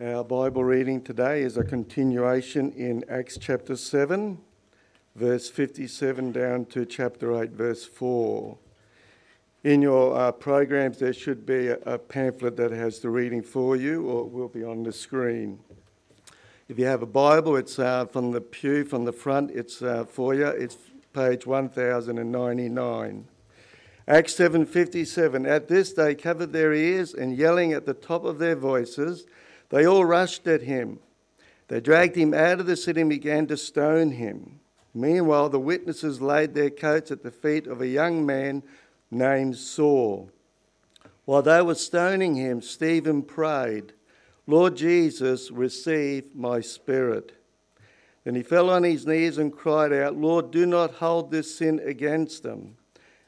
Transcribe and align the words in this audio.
Our 0.00 0.24
Bible 0.24 0.64
reading 0.64 1.02
today 1.02 1.42
is 1.42 1.56
a 1.56 1.62
continuation 1.62 2.72
in 2.72 3.04
Acts 3.08 3.38
chapter 3.40 3.76
7, 3.76 4.38
verse 5.14 5.48
57 5.48 6.32
down 6.32 6.64
to 6.64 6.84
chapter 6.84 7.40
8, 7.40 7.52
verse 7.52 7.84
4. 7.84 8.58
In 9.62 9.80
your 9.82 10.18
uh, 10.18 10.32
programs, 10.32 10.98
there 10.98 11.12
should 11.12 11.46
be 11.46 11.68
a, 11.68 11.78
a, 11.86 11.96
pamphlet 11.96 12.56
that 12.56 12.72
has 12.72 12.98
the 12.98 13.08
reading 13.08 13.40
for 13.40 13.76
you, 13.76 14.04
or 14.08 14.26
it 14.26 14.32
will 14.32 14.48
be 14.48 14.64
on 14.64 14.82
the 14.82 14.92
screen. 14.92 15.60
If 16.68 16.76
you 16.76 16.86
have 16.86 17.02
a 17.02 17.06
Bible, 17.06 17.54
it's 17.54 17.78
uh, 17.78 18.06
from 18.06 18.32
the 18.32 18.40
pew 18.40 18.84
from 18.84 19.04
the 19.04 19.12
front, 19.12 19.52
it's 19.52 19.80
uh, 19.80 20.06
for 20.06 20.34
you. 20.34 20.48
It's 20.48 20.76
page 21.12 21.46
1099. 21.46 23.28
Acts 24.08 24.34
7:57 24.34 25.48
At 25.48 25.68
this 25.68 25.92
they 25.92 26.16
covered 26.16 26.52
their 26.52 26.74
ears 26.74 27.14
and 27.14 27.36
yelling 27.36 27.72
at 27.72 27.86
the 27.86 27.94
top 27.94 28.24
of 28.24 28.40
their 28.40 28.56
voices 28.56 29.24
they 29.74 29.88
all 29.88 30.04
rushed 30.04 30.46
at 30.46 30.62
him. 30.62 31.00
They 31.66 31.80
dragged 31.80 32.14
him 32.14 32.32
out 32.32 32.60
of 32.60 32.66
the 32.66 32.76
city 32.76 33.00
and 33.00 33.10
began 33.10 33.48
to 33.48 33.56
stone 33.56 34.12
him. 34.12 34.60
Meanwhile, 34.94 35.48
the 35.48 35.58
witnesses 35.58 36.22
laid 36.22 36.54
their 36.54 36.70
coats 36.70 37.10
at 37.10 37.24
the 37.24 37.32
feet 37.32 37.66
of 37.66 37.80
a 37.80 37.88
young 37.88 38.24
man 38.24 38.62
named 39.10 39.56
Saul. 39.56 40.30
While 41.24 41.42
they 41.42 41.60
were 41.60 41.74
stoning 41.74 42.36
him, 42.36 42.62
Stephen 42.62 43.22
prayed, 43.22 43.94
Lord 44.46 44.76
Jesus, 44.76 45.50
receive 45.50 46.36
my 46.36 46.60
spirit. 46.60 47.32
Then 48.22 48.36
he 48.36 48.44
fell 48.44 48.70
on 48.70 48.84
his 48.84 49.08
knees 49.08 49.38
and 49.38 49.52
cried 49.52 49.92
out, 49.92 50.16
Lord, 50.16 50.52
do 50.52 50.66
not 50.66 50.92
hold 50.92 51.32
this 51.32 51.58
sin 51.58 51.80
against 51.84 52.44
them. 52.44 52.76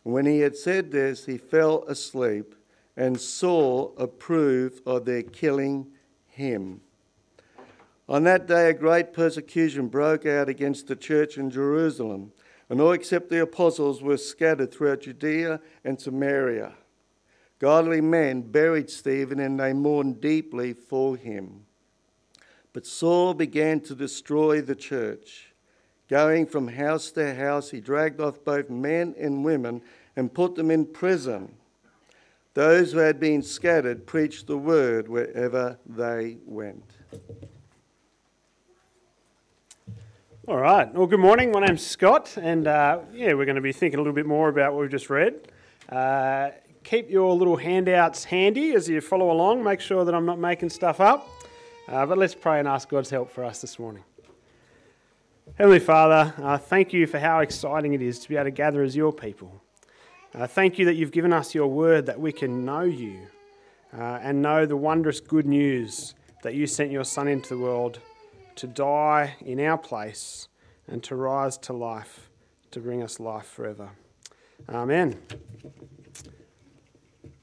And 0.04 0.14
when 0.14 0.26
he 0.26 0.38
had 0.38 0.54
said 0.54 0.92
this, 0.92 1.26
he 1.26 1.38
fell 1.38 1.82
asleep, 1.88 2.54
and 2.96 3.20
Saul 3.20 3.96
approved 3.98 4.80
of 4.86 5.06
their 5.06 5.24
killing 5.24 5.88
him. 6.36 6.80
On 8.08 8.22
that 8.24 8.46
day, 8.46 8.70
a 8.70 8.74
great 8.74 9.12
persecution 9.12 9.88
broke 9.88 10.26
out 10.26 10.48
against 10.48 10.86
the 10.86 10.94
church 10.94 11.38
in 11.38 11.50
Jerusalem, 11.50 12.32
and 12.68 12.80
all 12.80 12.92
except 12.92 13.30
the 13.30 13.42
apostles 13.42 14.02
were 14.02 14.16
scattered 14.16 14.72
throughout 14.72 15.00
Judea 15.00 15.60
and 15.84 16.00
Samaria. 16.00 16.74
Godly 17.58 18.00
men 18.00 18.42
buried 18.42 18.90
Stephen 18.90 19.40
and 19.40 19.58
they 19.58 19.72
mourned 19.72 20.20
deeply 20.20 20.72
for 20.72 21.16
him. 21.16 21.64
But 22.72 22.86
Saul 22.86 23.32
began 23.32 23.80
to 23.80 23.94
destroy 23.94 24.60
the 24.60 24.74
church. 24.74 25.54
Going 26.08 26.46
from 26.46 26.68
house 26.68 27.10
to 27.12 27.34
house, 27.34 27.70
he 27.70 27.80
dragged 27.80 28.20
off 28.20 28.44
both 28.44 28.68
men 28.68 29.14
and 29.18 29.44
women 29.44 29.80
and 30.14 30.32
put 30.32 30.54
them 30.54 30.70
in 30.70 30.84
prison. 30.84 31.54
Those 32.56 32.92
who 32.92 33.00
had 33.00 33.20
been 33.20 33.42
scattered 33.42 34.06
preached 34.06 34.46
the 34.46 34.56
word 34.56 35.08
wherever 35.08 35.78
they 35.84 36.38
went. 36.46 36.90
All 40.48 40.56
right. 40.56 40.90
Well, 40.94 41.06
good 41.06 41.20
morning. 41.20 41.52
My 41.52 41.60
name's 41.60 41.84
Scott, 41.84 42.34
and 42.38 42.66
uh, 42.66 43.00
yeah, 43.12 43.34
we're 43.34 43.44
going 43.44 43.56
to 43.56 43.60
be 43.60 43.72
thinking 43.72 43.98
a 43.98 44.00
little 44.00 44.14
bit 44.14 44.24
more 44.24 44.48
about 44.48 44.72
what 44.72 44.80
we've 44.80 44.90
just 44.90 45.10
read. 45.10 45.52
Uh, 45.90 46.48
keep 46.82 47.10
your 47.10 47.34
little 47.34 47.56
handouts 47.56 48.24
handy 48.24 48.72
as 48.72 48.88
you 48.88 49.02
follow 49.02 49.30
along. 49.30 49.62
Make 49.62 49.80
sure 49.80 50.06
that 50.06 50.14
I'm 50.14 50.24
not 50.24 50.38
making 50.38 50.70
stuff 50.70 50.98
up. 50.98 51.28
Uh, 51.86 52.06
but 52.06 52.16
let's 52.16 52.34
pray 52.34 52.58
and 52.58 52.66
ask 52.66 52.88
God's 52.88 53.10
help 53.10 53.30
for 53.30 53.44
us 53.44 53.60
this 53.60 53.78
morning. 53.78 54.04
Heavenly 55.58 55.80
Father, 55.80 56.32
uh, 56.38 56.56
thank 56.56 56.94
you 56.94 57.06
for 57.06 57.18
how 57.18 57.40
exciting 57.40 57.92
it 57.92 58.00
is 58.00 58.18
to 58.20 58.30
be 58.30 58.36
able 58.36 58.44
to 58.44 58.50
gather 58.50 58.82
as 58.82 58.96
your 58.96 59.12
people. 59.12 59.60
Uh, 60.36 60.46
thank 60.46 60.78
you 60.78 60.84
that 60.84 60.96
you've 60.96 61.12
given 61.12 61.32
us 61.32 61.54
your 61.54 61.66
word 61.66 62.04
that 62.04 62.20
we 62.20 62.30
can 62.30 62.62
know 62.62 62.82
you 62.82 63.26
uh, 63.96 64.18
and 64.20 64.42
know 64.42 64.66
the 64.66 64.76
wondrous 64.76 65.18
good 65.18 65.46
news 65.46 66.14
that 66.42 66.52
you 66.54 66.66
sent 66.66 66.90
your 66.90 67.04
Son 67.04 67.26
into 67.26 67.54
the 67.54 67.58
world 67.58 68.00
to 68.54 68.66
die 68.66 69.34
in 69.46 69.58
our 69.58 69.78
place 69.78 70.48
and 70.88 71.02
to 71.02 71.16
rise 71.16 71.56
to 71.56 71.72
life 71.72 72.28
to 72.70 72.80
bring 72.80 73.02
us 73.02 73.18
life 73.18 73.46
forever. 73.46 73.88
Amen. 74.68 75.18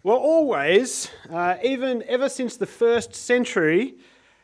Well, 0.04 0.18
always, 0.18 1.10
uh, 1.32 1.56
even 1.64 2.04
ever 2.08 2.30
since 2.30 2.58
the 2.58 2.68
first 2.68 3.16
century, 3.16 3.96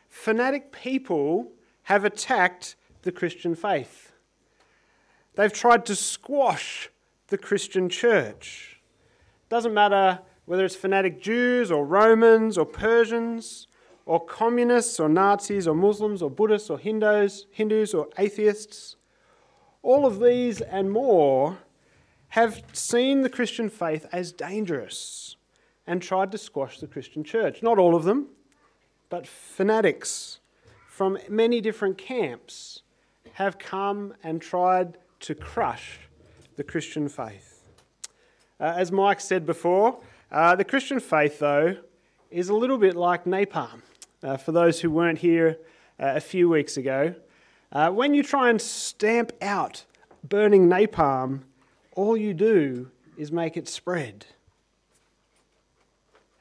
fanatic 0.08 0.72
people 0.72 1.52
have 1.84 2.04
attacked 2.04 2.74
the 3.02 3.12
Christian 3.12 3.54
faith. 3.54 4.10
They've 5.36 5.52
tried 5.52 5.86
to 5.86 5.94
squash 5.94 6.90
the 7.30 7.38
Christian 7.38 7.88
church. 7.88 8.80
Doesn't 9.48 9.74
matter 9.74 10.20
whether 10.44 10.64
it's 10.64 10.76
fanatic 10.76 11.22
Jews 11.22 11.70
or 11.70 11.86
Romans 11.86 12.58
or 12.58 12.66
Persians 12.66 13.68
or 14.04 14.24
communists 14.24 14.98
or 15.00 15.08
Nazis 15.08 15.66
or 15.66 15.74
Muslims 15.74 16.22
or 16.22 16.30
Buddhists 16.30 16.68
or 16.68 16.78
Hindus, 16.78 17.46
Hindus 17.50 17.94
or 17.94 18.08
atheists. 18.18 18.96
All 19.82 20.04
of 20.04 20.20
these 20.20 20.60
and 20.60 20.90
more 20.90 21.58
have 22.30 22.62
seen 22.72 23.22
the 23.22 23.30
Christian 23.30 23.68
faith 23.68 24.06
as 24.12 24.32
dangerous 24.32 25.36
and 25.86 26.02
tried 26.02 26.32
to 26.32 26.38
squash 26.38 26.78
the 26.80 26.86
Christian 26.86 27.24
church. 27.24 27.62
Not 27.62 27.78
all 27.78 27.94
of 27.94 28.04
them, 28.04 28.28
but 29.08 29.26
fanatics 29.26 30.40
from 30.88 31.18
many 31.28 31.60
different 31.60 31.96
camps 31.96 32.82
have 33.34 33.58
come 33.58 34.14
and 34.22 34.42
tried 34.42 34.98
to 35.20 35.34
crush 35.34 36.09
the 36.60 36.64
Christian 36.64 37.08
faith. 37.08 37.64
Uh, 38.60 38.74
as 38.76 38.92
Mike 38.92 39.18
said 39.18 39.46
before, 39.46 39.98
uh, 40.30 40.54
the 40.54 40.62
Christian 40.62 41.00
faith, 41.00 41.38
though, 41.38 41.78
is 42.30 42.50
a 42.50 42.54
little 42.54 42.76
bit 42.76 42.96
like 42.96 43.24
napalm. 43.24 43.80
Uh, 44.22 44.36
for 44.36 44.52
those 44.52 44.78
who 44.78 44.90
weren't 44.90 45.20
here 45.20 45.56
uh, 45.98 46.12
a 46.16 46.20
few 46.20 46.50
weeks 46.50 46.76
ago, 46.76 47.14
uh, 47.72 47.88
when 47.88 48.12
you 48.12 48.22
try 48.22 48.50
and 48.50 48.60
stamp 48.60 49.32
out 49.40 49.86
burning 50.22 50.68
napalm, 50.68 51.44
all 51.96 52.14
you 52.14 52.34
do 52.34 52.90
is 53.16 53.32
make 53.32 53.56
it 53.56 53.66
spread. 53.66 54.26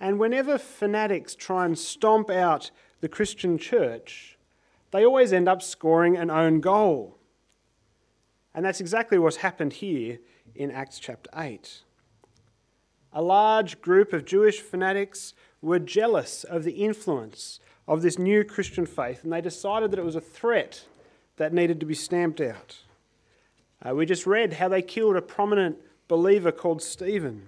And 0.02 0.20
whenever 0.20 0.58
fanatics 0.58 1.34
try 1.34 1.64
and 1.64 1.80
stomp 1.80 2.30
out 2.30 2.72
the 3.00 3.08
Christian 3.08 3.58
church, 3.58 4.38
they 4.92 5.06
always 5.06 5.32
end 5.32 5.48
up 5.48 5.62
scoring 5.62 6.18
an 6.18 6.30
own 6.30 6.60
goal. 6.60 7.19
And 8.54 8.66
that's 8.66 8.82
exactly 8.82 9.18
what's 9.18 9.38
happened 9.38 9.74
here 9.74 10.20
in 10.56 10.72
Acts 10.72 11.00
chapter 11.00 11.30
8. 11.36 11.82
A 13.14 13.22
large 13.22 13.82
group 13.82 14.14
of 14.14 14.26
Jewish 14.26 14.62
fanatics 14.62 15.34
were 15.62 15.80
jealous 15.80 16.44
of 16.44 16.64
the 16.64 16.84
influence 16.84 17.60
of 17.88 18.02
this 18.02 18.20
new 18.20 18.44
Christian 18.44 18.86
faith, 18.86 19.24
and 19.24 19.34
they 19.34 19.42
decided 19.42 19.92
that 19.92 20.00
it 20.00 20.06
was 20.06 20.16
a 20.16 20.22
threat 20.22 20.86
that 21.38 21.54
needed 21.54 21.80
to 21.80 21.86
be 21.86 21.96
stamped 21.96 22.40
out. 22.40 22.78
Uh, 23.84 23.96
we 23.96 24.06
just 24.06 24.28
read 24.28 24.54
how 24.54 24.68
they 24.68 24.82
killed 24.82 25.16
a 25.16 25.22
prominent 25.22 25.78
believer 26.08 26.52
called 26.52 26.82
Stephen, 26.82 27.48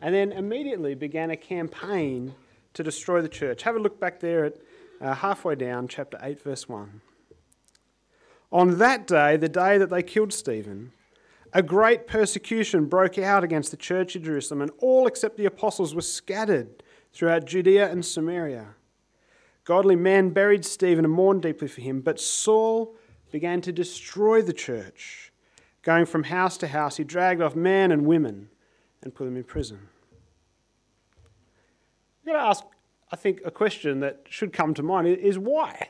and 0.00 0.14
then 0.14 0.32
immediately 0.32 0.94
began 0.94 1.30
a 1.30 1.36
campaign 1.36 2.34
to 2.74 2.82
destroy 2.82 3.20
the 3.20 3.28
church. 3.28 3.62
Have 3.62 3.76
a 3.76 3.80
look 3.80 4.00
back 4.00 4.20
there 4.20 4.44
at 4.44 4.56
uh, 5.00 5.14
halfway 5.14 5.54
down, 5.54 5.86
chapter 5.86 6.18
8, 6.20 6.42
verse 6.42 6.68
1. 6.68 7.00
On 8.50 8.78
that 8.78 9.06
day, 9.06 9.36
the 9.36 9.48
day 9.48 9.76
that 9.78 9.90
they 9.90 10.02
killed 10.02 10.32
Stephen, 10.32 10.92
a 11.52 11.62
great 11.62 12.06
persecution 12.06 12.86
broke 12.86 13.18
out 13.18 13.44
against 13.44 13.70
the 13.70 13.76
church 13.76 14.16
of 14.16 14.22
Jerusalem, 14.22 14.62
and 14.62 14.70
all 14.78 15.06
except 15.06 15.36
the 15.36 15.46
apostles 15.46 15.94
were 15.94 16.00
scattered 16.00 16.82
throughout 17.12 17.46
Judea 17.46 17.90
and 17.90 18.04
Samaria. 18.04 18.74
Godly 19.64 19.96
men 19.96 20.30
buried 20.30 20.64
Stephen 20.64 21.04
and 21.04 21.12
mourned 21.12 21.42
deeply 21.42 21.68
for 21.68 21.80
him, 21.80 22.00
but 22.00 22.20
Saul 22.20 22.96
began 23.30 23.60
to 23.62 23.72
destroy 23.72 24.40
the 24.40 24.52
church. 24.52 25.32
Going 25.82 26.06
from 26.06 26.24
house 26.24 26.56
to 26.58 26.68
house, 26.68 26.96
he 26.96 27.04
dragged 27.04 27.42
off 27.42 27.54
men 27.54 27.92
and 27.92 28.06
women 28.06 28.48
and 29.02 29.14
put 29.14 29.24
them 29.24 29.36
in 29.36 29.44
prison. 29.44 29.78
I've 32.20 32.32
got 32.32 32.32
to 32.32 32.48
ask, 32.48 32.64
I 33.12 33.16
think, 33.16 33.40
a 33.44 33.50
question 33.50 34.00
that 34.00 34.22
should 34.28 34.52
come 34.52 34.74
to 34.74 34.82
mind 34.82 35.08
is 35.08 35.38
why? 35.38 35.88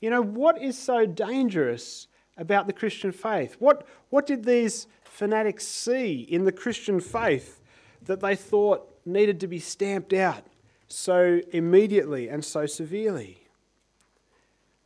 You 0.00 0.10
know, 0.10 0.22
what 0.22 0.60
is 0.60 0.78
so 0.78 1.06
dangerous 1.06 2.08
about 2.36 2.66
the 2.66 2.72
Christian 2.72 3.12
faith? 3.12 3.56
What, 3.58 3.86
what 4.10 4.26
did 4.26 4.44
these 4.44 4.86
fanatics 5.04 5.66
see 5.66 6.22
in 6.22 6.44
the 6.44 6.52
Christian 6.52 7.00
faith 7.00 7.60
that 8.02 8.20
they 8.20 8.36
thought 8.36 8.88
needed 9.06 9.40
to 9.40 9.46
be 9.46 9.58
stamped 9.58 10.12
out 10.12 10.44
so 10.88 11.40
immediately 11.52 12.28
and 12.28 12.44
so 12.44 12.66
severely? 12.66 13.48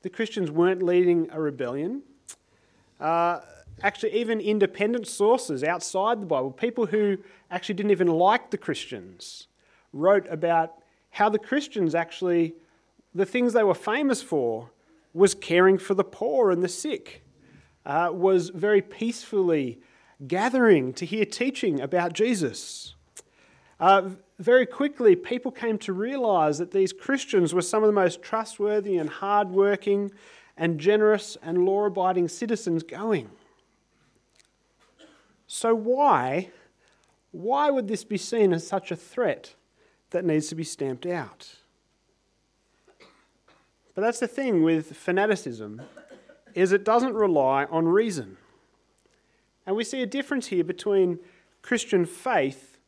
The 0.03 0.11
Christians 0.11 0.51
weren't 0.51 0.83
leading 0.83 1.29
a 1.33 1.41
rebellion. 1.41 2.03
Uh, 3.01 3.41
actually, 3.83 4.13
even 4.15 4.41
independent 4.41 5.07
sources 5.07 5.65
outside 5.65 6.21
the 6.21 6.27
Bible, 6.27 6.51
people 6.51 6.87
who 6.87 7.19
actually 7.51 7.75
didn't 7.75 7.91
even 7.91 8.09
like 8.09 8.51
the 8.51 8.59
Christians, 8.59 9.49
wrote 9.93 10.27
about 10.29 10.75
how 11.11 11.29
the 11.29 11.39
Christians 11.39 11.95
actually, 11.95 12.55
the 13.15 13.27
things 13.27 13.53
they 13.53 13.65
were 13.65 13.75
famous 13.75 14.23
for, 14.23 14.71
was 15.13 15.35
caring 15.35 15.79
for 15.79 15.95
the 15.95 16.05
poor 16.05 16.51
and 16.51 16.63
the 16.63 16.69
sick, 16.69 17.23
uh, 17.87 18.11
was 18.13 18.51
very 18.51 18.83
peacefully 18.83 19.81
gathering 20.27 20.93
to 20.93 21.07
hear 21.07 21.25
teaching 21.25 21.81
about 21.81 22.13
Jesus. 22.13 22.95
Uh, 23.81 24.11
very 24.39 24.67
quickly, 24.67 25.17
people 25.17 25.51
came 25.51 25.79
to 25.79 25.93
realize 25.93 26.59
that 26.59 26.73
these 26.73 26.93
Christians 26.93 27.55
were 27.55 27.63
some 27.63 27.83
of 27.83 27.89
the 27.89 27.93
most 27.93 28.23
trustworthy 28.23 28.97
and 28.97 29.09
hardworking 29.09 30.11
and 30.57 30.79
generous 30.79 31.37
and 31.43 31.65
law 31.65 31.87
abiding 31.87 32.29
citizens 32.29 32.83
going. 32.83 33.31
So, 35.47 35.75
why, 35.75 36.51
why 37.31 37.71
would 37.71 37.89
this 37.89 38.05
be 38.05 38.19
seen 38.19 38.53
as 38.53 38.67
such 38.67 38.91
a 38.91 38.97
threat 38.97 39.55
that 40.11 40.25
needs 40.25 40.49
to 40.49 40.55
be 40.55 40.65
stamped 40.65 41.07
out? 41.07 41.57
But 43.99 44.05
that's 44.05 44.21
the 44.21 44.29
thing 44.29 44.63
with 44.63 44.97
fanaticism 44.97 45.83
is 46.55 46.71
it 46.71 46.85
doesn't 46.85 47.15
rely 47.15 47.65
on 47.65 47.89
reason. 47.89 48.37
And 49.67 49.75
we 49.75 49.83
see 49.83 50.03
a 50.03 50.07
difference 50.07 50.47
here 50.47 50.63
between 50.63 51.19
Christian 51.63 52.05
faith 52.05 52.79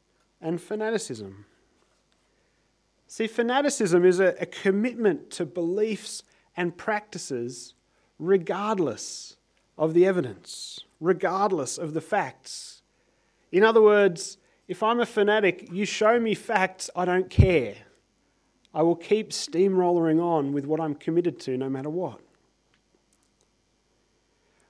and 0.41 0.61
fanaticism. 0.61 1.47
See, 3.09 3.27
fanaticism 3.27 4.05
is 4.05 4.21
a, 4.21 4.37
a 4.41 4.47
commitment 4.47 5.33
to 5.33 5.45
beliefs 5.45 6.23
and 6.57 6.77
practices 6.77 7.75
regardless 8.21 9.35
of 9.77 9.95
the 9.95 10.07
evidence, 10.07 10.79
regardless 11.01 11.77
of 11.77 11.93
the 11.93 12.01
facts. 12.01 12.83
In 13.51 13.65
other 13.65 13.83
words, 13.83 14.39
if 14.69 14.81
I'm 14.81 15.01
a 15.01 15.07
fanatic, 15.07 15.71
you 15.73 15.87
show 15.87 16.21
me 16.21 16.37
facts, 16.37 16.89
I 16.95 17.05
don't 17.05 17.29
care. 17.29 17.75
I 18.75 18.83
will 18.83 18.97
keep 18.97 19.31
steamrolling 19.31 20.23
on 20.23 20.53
with 20.53 20.65
what 20.65 20.81
I'm 20.81 20.95
committed 20.95 21.41
to 21.41 21.57
no 21.57 21.69
matter 21.69 21.91
what. 21.91 22.21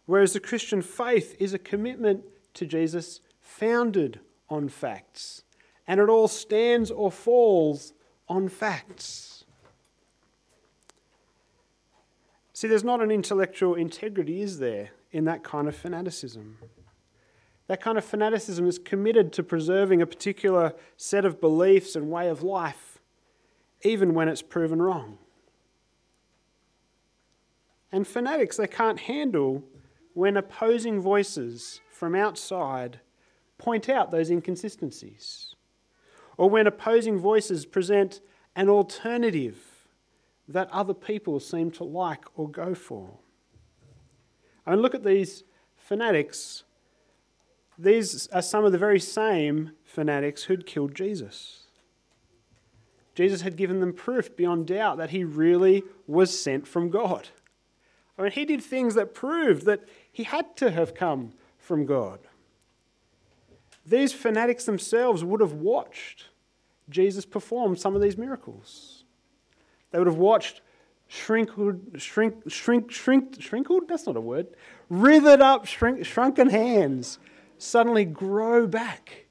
Whereas 0.06 0.32
the 0.32 0.40
Christian 0.40 0.82
faith 0.82 1.36
is 1.38 1.54
a 1.54 1.58
commitment 1.58 2.24
to 2.54 2.66
Jesus 2.66 3.20
founded 3.40 4.20
on 4.48 4.68
facts, 4.68 5.44
and 5.86 6.00
it 6.00 6.08
all 6.08 6.28
stands 6.28 6.90
or 6.90 7.12
falls 7.12 7.92
on 8.28 8.48
facts. 8.48 9.44
See, 12.52 12.68
there's 12.68 12.84
not 12.84 13.00
an 13.00 13.10
intellectual 13.10 13.74
integrity, 13.74 14.42
is 14.42 14.58
there, 14.58 14.90
in 15.12 15.24
that 15.24 15.44
kind 15.44 15.68
of 15.68 15.76
fanaticism? 15.76 16.58
That 17.68 17.80
kind 17.80 17.96
of 17.96 18.04
fanaticism 18.04 18.66
is 18.66 18.78
committed 18.78 19.32
to 19.34 19.42
preserving 19.42 20.02
a 20.02 20.06
particular 20.06 20.74
set 20.96 21.24
of 21.24 21.40
beliefs 21.40 21.94
and 21.94 22.10
way 22.10 22.28
of 22.28 22.42
life, 22.42 22.89
even 23.82 24.14
when 24.14 24.28
it's 24.28 24.42
proven 24.42 24.80
wrong. 24.80 25.18
And 27.92 28.06
fanatics, 28.06 28.56
they 28.56 28.66
can't 28.66 29.00
handle 29.00 29.64
when 30.14 30.36
opposing 30.36 31.00
voices 31.00 31.80
from 31.90 32.14
outside 32.14 33.00
point 33.58 33.88
out 33.88 34.10
those 34.10 34.30
inconsistencies, 34.30 35.54
or 36.36 36.48
when 36.48 36.66
opposing 36.66 37.18
voices 37.18 37.66
present 37.66 38.20
an 38.56 38.68
alternative 38.68 39.86
that 40.48 40.70
other 40.72 40.94
people 40.94 41.38
seem 41.38 41.70
to 41.70 41.84
like 41.84 42.24
or 42.36 42.48
go 42.48 42.74
for. 42.74 43.18
I 44.66 44.70
mean, 44.70 44.80
look 44.80 44.94
at 44.94 45.04
these 45.04 45.44
fanatics. 45.76 46.64
These 47.78 48.26
are 48.28 48.42
some 48.42 48.64
of 48.64 48.72
the 48.72 48.78
very 48.78 49.00
same 49.00 49.72
fanatics 49.84 50.44
who'd 50.44 50.66
killed 50.66 50.94
Jesus. 50.94 51.59
Jesus 53.20 53.42
had 53.42 53.56
given 53.56 53.80
them 53.80 53.92
proof 53.92 54.34
beyond 54.34 54.66
doubt 54.66 54.96
that 54.96 55.10
he 55.10 55.24
really 55.24 55.82
was 56.06 56.40
sent 56.40 56.66
from 56.66 56.88
God. 56.88 57.28
I 58.16 58.22
mean, 58.22 58.32
he 58.32 58.46
did 58.46 58.62
things 58.62 58.94
that 58.94 59.12
proved 59.12 59.66
that 59.66 59.86
he 60.10 60.22
had 60.22 60.56
to 60.56 60.70
have 60.70 60.94
come 60.94 61.34
from 61.58 61.84
God. 61.84 62.20
These 63.84 64.14
fanatics 64.14 64.64
themselves 64.64 65.22
would 65.22 65.42
have 65.42 65.52
watched 65.52 66.28
Jesus 66.88 67.26
perform 67.26 67.76
some 67.76 67.94
of 67.94 68.00
these 68.00 68.16
miracles. 68.16 69.04
They 69.90 69.98
would 69.98 70.06
have 70.06 70.16
watched 70.16 70.62
shrinkled, 71.06 72.00
shrink, 72.00 72.50
shrink, 72.50 72.90
shrink, 72.90 73.36
shrinkled? 73.38 73.86
That's 73.86 74.06
not 74.06 74.16
a 74.16 74.20
word. 74.22 74.46
Writhered 74.90 75.42
up, 75.42 75.66
shrink, 75.66 76.06
shrunken 76.06 76.48
hands 76.48 77.18
suddenly 77.58 78.06
grow 78.06 78.66
back 78.66 79.26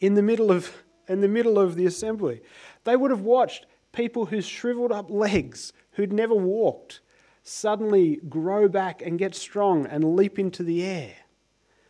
in 0.00 0.14
the 0.14 0.22
middle 0.22 0.50
of 0.50 0.72
in 1.08 1.20
the 1.22 1.28
middle 1.28 1.58
of 1.58 1.74
the 1.74 1.86
assembly. 1.86 2.40
They 2.84 2.96
would 2.96 3.10
have 3.10 3.20
watched 3.20 3.66
people 3.92 4.26
whose 4.26 4.46
shriveled 4.46 4.92
up 4.92 5.10
legs, 5.10 5.72
who'd 5.92 6.12
never 6.12 6.34
walked, 6.34 7.00
suddenly 7.42 8.20
grow 8.28 8.68
back 8.68 9.02
and 9.02 9.18
get 9.18 9.34
strong 9.34 9.86
and 9.86 10.16
leap 10.16 10.38
into 10.38 10.62
the 10.62 10.84
air. 10.84 11.14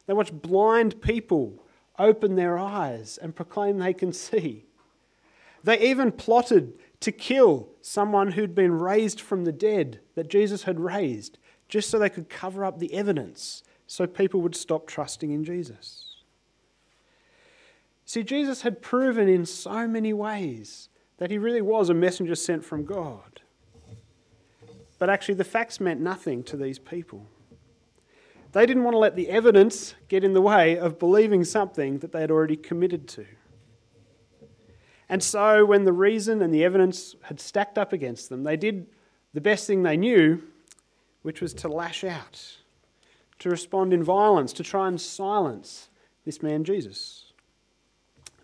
They 0.06 0.14
watched 0.14 0.40
blind 0.40 1.02
people 1.02 1.64
open 1.99 2.37
their 2.37 2.56
eyes 2.56 3.19
and 3.19 3.35
proclaim 3.35 3.79
they 3.79 3.93
can 3.93 4.12
see. 4.12 4.67
They 5.64 5.81
even 5.81 6.12
plotted 6.12 6.75
to 7.00 7.12
kill 7.12 7.69
someone 7.82 8.32
who'd 8.32 8.55
been 8.55 8.73
raised 8.73 9.20
from 9.20 9.44
the 9.44 9.52
dead 9.52 10.00
that 10.14 10.29
Jesus 10.29 10.62
had 10.62 10.81
raised, 10.81 11.38
just 11.69 11.90
so 11.90 11.99
they 11.99 12.08
could 12.08 12.29
cover 12.29 12.64
up 12.64 12.79
the 12.79 12.94
evidence 12.94 13.62
so 13.87 14.06
people 14.06 14.40
would 14.40 14.55
stop 14.55 14.87
trusting 14.87 15.31
in 15.32 15.44
Jesus. 15.44 16.08
See, 18.09 18.23
Jesus 18.23 18.63
had 18.63 18.81
proven 18.81 19.29
in 19.29 19.45
so 19.45 19.87
many 19.87 20.15
ways 20.15 20.89
that 21.19 21.31
he 21.31 21.37
really 21.37 21.61
was 21.61 21.91
a 21.91 21.95
messenger 21.95 22.35
sent 22.35 22.65
from 22.65 22.87
God. 22.87 23.43
But 24.99 25.11
actually, 25.11 25.35
the 25.35 25.45
facts 25.45 25.79
meant 25.79 26.01
nothing 26.01 26.43
to 26.45 26.57
these 26.57 26.79
people. 26.79 27.27
They 28.53 28.65
didn't 28.65 28.85
want 28.85 28.95
to 28.95 28.99
let 28.99 29.15
the 29.15 29.29
evidence 29.29 29.95
get 30.09 30.25
in 30.25 30.33
the 30.33 30.41
way 30.41 30.79
of 30.79 30.99
believing 30.99 31.45
something 31.45 31.99
that 31.99 32.13
they 32.13 32.23
had 32.23 32.31
already 32.31 32.57
committed 32.57 33.09
to. 33.09 33.27
And 35.11 35.23
so, 35.23 35.67
when 35.67 35.85
the 35.85 35.93
reason 35.93 36.41
and 36.41 36.53
the 36.53 36.65
evidence 36.65 37.15
had 37.25 37.39
stacked 37.39 37.77
up 37.77 37.93
against 37.93 38.31
them, 38.31 38.43
they 38.43 38.57
did 38.57 38.87
the 39.35 39.43
best 39.43 39.67
thing 39.67 39.83
they 39.83 39.99
knew, 39.99 40.43
which 41.21 41.43
was 41.43 41.53
to 41.53 41.69
lash 41.69 42.05
out, 42.05 42.57
to 43.41 43.51
respond 43.51 43.93
in 43.93 44.03
violence, 44.03 44.55
to 44.55 44.63
try 44.63 44.89
and 44.89 44.99
silence 44.99 45.91
this 46.25 46.43
man 46.43 46.65
Jesus. 46.65 47.28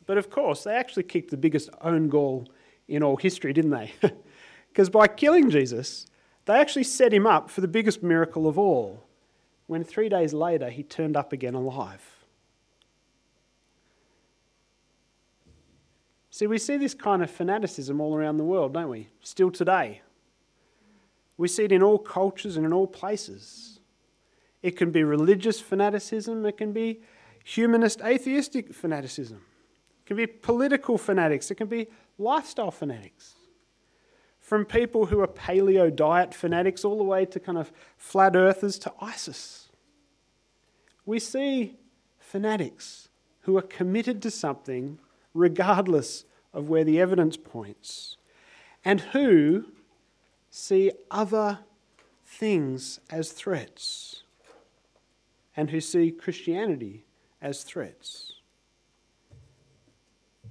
But 0.07 0.19
of 0.19 0.31
course, 0.31 0.65
they 0.65 0.75
actually 0.75 1.05
kicked 1.05 1.31
the 1.31 1.37
biggest 1.37 1.71
own 1.81 2.09
goal 2.09 2.49
in 2.89 3.03
all 3.03 3.17
history, 3.17 3.53
didn't 3.53 3.71
they? 3.71 3.93
Because 4.75 4.91
by 4.91 5.07
killing 5.07 5.51
Jesus, 5.51 6.09
they 6.47 6.55
actually 6.55 6.83
set 6.83 7.15
him 7.15 7.29
up 7.29 7.49
for 7.49 7.61
the 7.61 7.69
biggest 7.69 8.03
miracle 8.03 8.49
of 8.49 8.59
all, 8.59 9.05
when 9.69 9.85
three 9.85 10.09
days 10.09 10.33
later 10.33 10.69
he 10.69 10.83
turned 10.83 11.17
up 11.17 11.33
again 11.33 11.55
alive. 11.55 12.03
See, 16.31 16.49
we 16.49 16.59
see 16.59 16.77
this 16.77 16.95
kind 16.95 17.23
of 17.23 17.31
fanaticism 17.31 18.01
all 18.01 18.17
around 18.17 18.39
the 18.39 18.45
world, 18.45 18.75
don't 18.75 18.89
we? 18.89 19.07
Still 19.21 19.53
today. 19.53 20.03
We 21.37 21.47
see 21.47 21.63
it 21.63 21.71
in 21.71 21.81
all 21.81 21.99
cultures 21.99 22.57
and 22.57 22.67
in 22.67 22.73
all 22.73 22.89
places. 22.89 23.79
It 24.61 24.77
can 24.77 24.91
be 24.91 25.05
religious 25.05 25.61
fanaticism, 25.61 26.45
it 26.45 26.57
can 26.57 26.73
be 26.73 27.01
humanist 27.45 28.01
atheistic 28.01 28.75
fanaticism, 28.75 29.43
it 30.05 30.09
can 30.09 30.17
be 30.19 30.27
political 30.27 30.99
fanatics, 30.99 31.51
it 31.51 31.55
can 31.55 31.67
be 31.67 31.89
lifestyle 32.19 32.71
fanatics. 32.71 33.37
From 34.39 34.67
people 34.67 35.07
who 35.07 35.21
are 35.21 35.27
paleo 35.27 35.95
diet 35.95 36.35
fanatics 36.35 36.85
all 36.85 36.99
the 36.99 37.05
way 37.05 37.25
to 37.25 37.41
kind 37.41 37.57
of 37.57 37.73
flat 37.97 38.37
earthers 38.37 38.79
to 38.81 38.93
ISIS. 39.01 39.71
We 41.07 41.19
see 41.19 41.79
fanatics 42.19 43.09
who 43.41 43.57
are 43.57 43.63
committed 43.63 44.21
to 44.23 44.31
something 44.31 44.99
regardless 45.33 46.27
of 46.53 46.69
where 46.69 46.85
the 46.85 47.01
evidence 47.01 47.39
points, 47.39 48.19
and 48.85 49.01
who 49.01 49.65
see 50.51 50.93
other 51.11 51.61
things 52.27 53.01
as 53.11 53.33
threats, 53.33 54.23
and 55.57 55.71
who 55.71 55.81
see 55.81 56.11
Christianity 56.11 57.07
as 57.41 57.65
threats. 57.65 58.34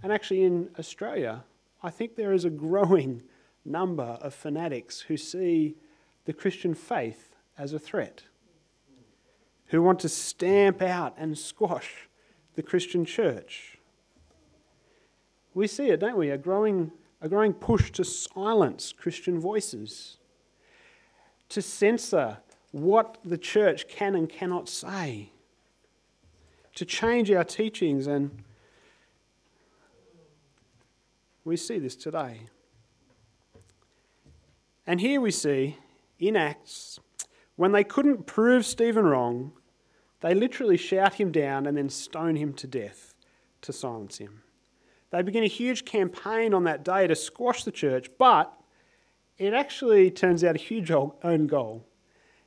And 0.03 0.11
actually, 0.11 0.43
in 0.43 0.69
Australia, 0.77 1.45
I 1.81 1.89
think 1.89 2.15
there 2.15 2.33
is 2.33 2.43
a 2.43 2.49
growing 2.49 3.23
number 3.65 4.17
of 4.21 4.33
fanatics 4.33 4.99
who 4.99 5.15
see 5.15 5.75
the 6.25 6.33
Christian 6.33 6.73
faith 6.73 7.35
as 7.57 7.71
a 7.71 7.79
threat, 7.79 8.23
who 9.67 9.81
want 9.81 9.99
to 10.01 10.09
stamp 10.09 10.81
out 10.81 11.15
and 11.17 11.37
squash 11.37 12.09
the 12.55 12.61
Christian 12.61 13.05
church. 13.05 13.77
We 15.53 15.67
see 15.67 15.89
it, 15.89 15.99
don't 16.01 16.17
we? 16.17 16.29
A 16.29 16.37
growing, 16.37 16.91
a 17.21 17.29
growing 17.29 17.53
push 17.53 17.91
to 17.91 18.03
silence 18.03 18.91
Christian 18.91 19.39
voices, 19.39 20.17
to 21.49 21.61
censor 21.61 22.37
what 22.71 23.19
the 23.23 23.37
church 23.37 23.87
can 23.87 24.15
and 24.15 24.27
cannot 24.27 24.67
say, 24.67 25.31
to 26.75 26.85
change 26.85 27.29
our 27.31 27.43
teachings, 27.43 28.07
and 28.07 28.43
we 31.45 31.57
see 31.57 31.79
this 31.79 31.95
today. 31.95 32.41
And 34.85 34.99
here 34.99 35.21
we 35.21 35.31
see 35.31 35.77
in 36.19 36.35
Acts, 36.35 36.99
when 37.55 37.71
they 37.71 37.83
couldn't 37.83 38.25
prove 38.25 38.65
Stephen 38.65 39.05
wrong, 39.05 39.53
they 40.21 40.33
literally 40.33 40.77
shout 40.77 41.15
him 41.15 41.31
down 41.31 41.65
and 41.65 41.77
then 41.77 41.89
stone 41.89 42.35
him 42.35 42.53
to 42.53 42.67
death 42.67 43.13
to 43.61 43.73
silence 43.73 44.17
him. 44.17 44.41
They 45.11 45.21
begin 45.21 45.43
a 45.43 45.47
huge 45.47 45.85
campaign 45.85 46.53
on 46.53 46.63
that 46.63 46.83
day 46.83 47.07
to 47.07 47.15
squash 47.15 47.63
the 47.63 47.71
church, 47.71 48.09
but 48.17 48.51
it 49.37 49.53
actually 49.53 50.09
turns 50.11 50.43
out 50.43 50.55
a 50.55 50.59
huge 50.59 50.91
own 50.91 51.47
goal 51.47 51.85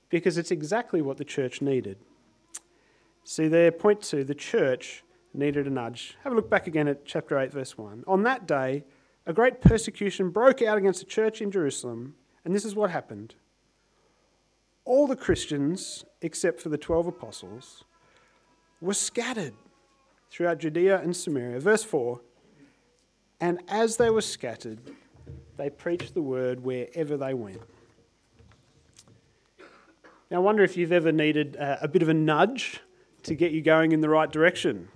because 0.08 0.38
it's 0.38 0.50
exactly 0.50 1.02
what 1.02 1.16
the 1.16 1.24
church 1.24 1.60
needed. 1.60 1.98
See 3.24 3.48
there, 3.48 3.72
point 3.72 4.02
two, 4.02 4.24
the 4.24 4.34
church 4.34 5.02
needed 5.36 5.66
a 5.66 5.70
nudge. 5.70 6.16
Have 6.24 6.32
a 6.32 6.36
look 6.36 6.50
back 6.50 6.66
again 6.66 6.88
at 6.88 7.04
chapter 7.04 7.38
8, 7.38 7.52
verse 7.52 7.76
1. 7.76 8.04
On 8.06 8.22
that 8.22 8.46
day, 8.46 8.84
a 9.26 9.32
great 9.32 9.60
persecution 9.60 10.30
broke 10.30 10.62
out 10.62 10.78
against 10.78 11.00
the 11.00 11.06
church 11.06 11.40
in 11.40 11.50
Jerusalem, 11.50 12.14
and 12.44 12.54
this 12.54 12.64
is 12.64 12.74
what 12.74 12.90
happened. 12.90 13.34
All 14.84 15.06
the 15.06 15.16
Christians, 15.16 16.04
except 16.22 16.60
for 16.60 16.68
the 16.68 16.78
12 16.78 17.08
apostles, 17.08 17.84
were 18.80 18.94
scattered 18.94 19.54
throughout 20.30 20.58
Judea 20.58 21.00
and 21.00 21.16
Samaria. 21.16 21.58
Verse 21.60 21.82
4 21.82 22.20
And 23.40 23.60
as 23.68 23.96
they 23.96 24.10
were 24.10 24.20
scattered, 24.20 24.80
they 25.56 25.70
preached 25.70 26.14
the 26.14 26.22
word 26.22 26.62
wherever 26.62 27.16
they 27.16 27.34
went. 27.34 27.62
Now, 30.30 30.38
I 30.38 30.40
wonder 30.40 30.62
if 30.62 30.76
you've 30.76 30.92
ever 30.92 31.12
needed 31.12 31.56
a, 31.56 31.84
a 31.84 31.88
bit 31.88 32.02
of 32.02 32.08
a 32.08 32.14
nudge 32.14 32.80
to 33.24 33.34
get 33.34 33.52
you 33.52 33.62
going 33.62 33.92
in 33.92 34.00
the 34.00 34.08
right 34.08 34.30
direction. 34.30 34.88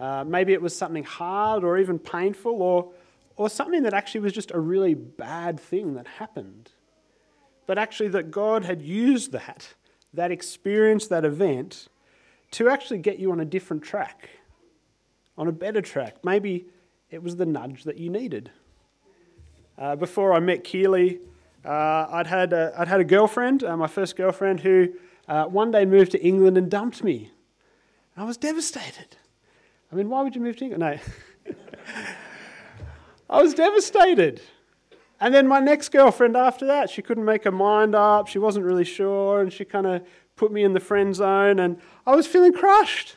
Uh, 0.00 0.24
maybe 0.24 0.54
it 0.54 0.62
was 0.62 0.74
something 0.74 1.04
hard 1.04 1.62
or 1.62 1.76
even 1.76 1.98
painful, 1.98 2.62
or, 2.62 2.90
or 3.36 3.50
something 3.50 3.82
that 3.82 3.92
actually 3.92 4.20
was 4.20 4.32
just 4.32 4.50
a 4.52 4.58
really 4.58 4.94
bad 4.94 5.60
thing 5.60 5.94
that 5.94 6.06
happened. 6.06 6.70
But 7.66 7.76
actually, 7.76 8.08
that 8.08 8.30
God 8.30 8.64
had 8.64 8.80
used 8.80 9.32
that, 9.32 9.74
that 10.14 10.30
experience, 10.30 11.06
that 11.08 11.26
event, 11.26 11.88
to 12.52 12.70
actually 12.70 12.98
get 12.98 13.18
you 13.18 13.30
on 13.30 13.40
a 13.40 13.44
different 13.44 13.82
track, 13.82 14.30
on 15.36 15.46
a 15.48 15.52
better 15.52 15.82
track. 15.82 16.24
Maybe 16.24 16.64
it 17.10 17.22
was 17.22 17.36
the 17.36 17.46
nudge 17.46 17.84
that 17.84 17.98
you 17.98 18.08
needed. 18.08 18.50
Uh, 19.78 19.96
before 19.96 20.32
I 20.32 20.40
met 20.40 20.64
Keely, 20.64 21.20
uh, 21.64 22.06
I'd, 22.10 22.26
had 22.26 22.52
a, 22.54 22.72
I'd 22.76 22.88
had 22.88 23.00
a 23.00 23.04
girlfriend, 23.04 23.64
uh, 23.64 23.76
my 23.76 23.86
first 23.86 24.16
girlfriend, 24.16 24.60
who 24.60 24.94
uh, 25.28 25.44
one 25.44 25.70
day 25.70 25.84
moved 25.84 26.12
to 26.12 26.22
England 26.24 26.56
and 26.56 26.70
dumped 26.70 27.04
me. 27.04 27.30
I 28.16 28.24
was 28.24 28.38
devastated. 28.38 29.16
I 29.92 29.96
mean, 29.96 30.08
why 30.08 30.22
would 30.22 30.34
you 30.34 30.40
move 30.40 30.56
to 30.58 30.64
England? 30.64 31.00
No. 31.46 31.54
I 33.30 33.42
was 33.42 33.54
devastated. 33.54 34.40
And 35.20 35.34
then 35.34 35.46
my 35.46 35.60
next 35.60 35.90
girlfriend 35.90 36.36
after 36.36 36.66
that, 36.66 36.88
she 36.90 37.02
couldn't 37.02 37.24
make 37.24 37.44
her 37.44 37.52
mind 37.52 37.94
up. 37.94 38.26
She 38.26 38.38
wasn't 38.38 38.64
really 38.64 38.84
sure, 38.84 39.40
and 39.40 39.52
she 39.52 39.64
kind 39.64 39.86
of 39.86 40.02
put 40.36 40.50
me 40.50 40.64
in 40.64 40.72
the 40.72 40.80
friend 40.80 41.14
zone, 41.14 41.58
and 41.58 41.78
I 42.06 42.16
was 42.16 42.26
feeling 42.26 42.52
crushed. 42.52 43.16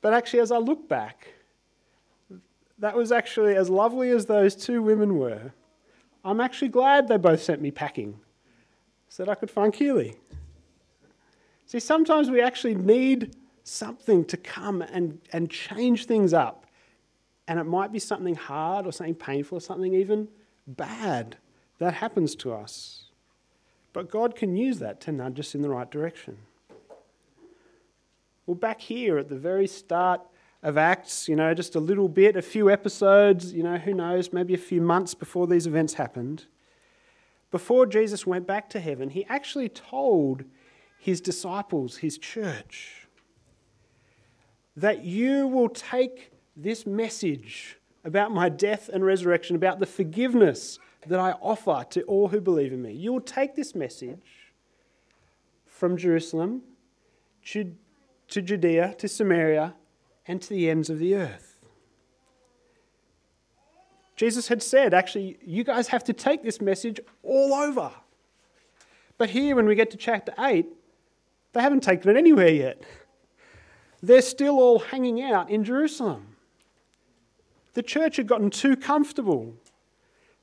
But 0.00 0.14
actually, 0.14 0.40
as 0.40 0.52
I 0.52 0.58
look 0.58 0.88
back, 0.88 1.28
that 2.78 2.96
was 2.96 3.10
actually 3.10 3.56
as 3.56 3.70
lovely 3.70 4.10
as 4.10 4.26
those 4.26 4.54
two 4.54 4.82
women 4.82 5.18
were. 5.18 5.52
I'm 6.24 6.40
actually 6.40 6.68
glad 6.68 7.08
they 7.08 7.16
both 7.16 7.42
sent 7.42 7.60
me 7.60 7.70
packing 7.70 8.20
so 9.08 9.24
that 9.24 9.30
I 9.30 9.34
could 9.34 9.50
find 9.50 9.72
Keely. 9.72 10.16
See, 11.66 11.80
sometimes 11.80 12.30
we 12.30 12.40
actually 12.40 12.74
need 12.74 13.34
something 13.64 14.24
to 14.26 14.36
come 14.36 14.82
and, 14.82 15.20
and 15.32 15.50
change 15.50 16.06
things 16.06 16.32
up. 16.32 16.66
And 17.48 17.58
it 17.58 17.64
might 17.64 17.92
be 17.92 17.98
something 17.98 18.34
hard 18.34 18.86
or 18.86 18.92
something 18.92 19.14
painful 19.14 19.58
or 19.58 19.60
something 19.60 19.94
even 19.94 20.28
bad 20.66 21.36
that 21.78 21.94
happens 21.94 22.34
to 22.36 22.52
us. 22.52 23.04
But 23.92 24.10
God 24.10 24.34
can 24.36 24.56
use 24.56 24.78
that 24.78 25.00
to 25.02 25.12
nudge 25.12 25.38
us 25.40 25.54
in 25.54 25.62
the 25.62 25.68
right 25.68 25.90
direction. 25.90 26.38
Well, 28.46 28.54
back 28.54 28.80
here 28.80 29.18
at 29.18 29.28
the 29.28 29.38
very 29.38 29.66
start 29.66 30.20
of 30.62 30.78
Acts, 30.78 31.28
you 31.28 31.36
know, 31.36 31.52
just 31.54 31.74
a 31.74 31.80
little 31.80 32.08
bit, 32.08 32.36
a 32.36 32.42
few 32.42 32.70
episodes, 32.70 33.52
you 33.52 33.62
know, 33.62 33.76
who 33.76 33.92
knows, 33.92 34.32
maybe 34.32 34.54
a 34.54 34.58
few 34.58 34.80
months 34.80 35.14
before 35.14 35.46
these 35.46 35.66
events 35.66 35.94
happened, 35.94 36.46
before 37.50 37.84
Jesus 37.86 38.26
went 38.26 38.46
back 38.46 38.70
to 38.70 38.80
heaven, 38.80 39.10
he 39.10 39.24
actually 39.26 39.68
told 39.68 40.44
his 40.98 41.20
disciples, 41.20 41.98
his 41.98 42.16
church, 42.16 43.01
that 44.76 45.04
you 45.04 45.46
will 45.46 45.68
take 45.68 46.30
this 46.56 46.86
message 46.86 47.78
about 48.04 48.32
my 48.32 48.48
death 48.48 48.88
and 48.92 49.04
resurrection, 49.04 49.56
about 49.56 49.78
the 49.78 49.86
forgiveness 49.86 50.78
that 51.06 51.18
I 51.18 51.32
offer 51.32 51.84
to 51.90 52.02
all 52.02 52.28
who 52.28 52.40
believe 52.40 52.72
in 52.72 52.82
me. 52.82 52.92
You 52.92 53.12
will 53.12 53.20
take 53.20 53.54
this 53.54 53.74
message 53.74 54.52
from 55.66 55.96
Jerusalem 55.96 56.62
to, 57.46 57.74
to 58.28 58.42
Judea, 58.42 58.94
to 58.98 59.08
Samaria, 59.08 59.74
and 60.26 60.40
to 60.42 60.48
the 60.50 60.70
ends 60.70 60.90
of 60.90 60.98
the 60.98 61.16
earth. 61.16 61.58
Jesus 64.14 64.48
had 64.48 64.62
said, 64.62 64.94
actually, 64.94 65.38
you 65.44 65.64
guys 65.64 65.88
have 65.88 66.04
to 66.04 66.12
take 66.12 66.44
this 66.44 66.60
message 66.60 67.00
all 67.24 67.52
over. 67.54 67.90
But 69.18 69.30
here, 69.30 69.56
when 69.56 69.66
we 69.66 69.74
get 69.74 69.90
to 69.90 69.96
chapter 69.96 70.32
8, 70.38 70.66
they 71.52 71.60
haven't 71.60 71.82
taken 71.82 72.10
it 72.10 72.16
anywhere 72.16 72.48
yet. 72.48 72.82
They're 74.02 74.22
still 74.22 74.58
all 74.58 74.80
hanging 74.80 75.22
out 75.22 75.48
in 75.48 75.64
Jerusalem. 75.64 76.36
The 77.74 77.82
church 77.82 78.16
had 78.16 78.26
gotten 78.26 78.50
too 78.50 78.76
comfortable. 78.76 79.54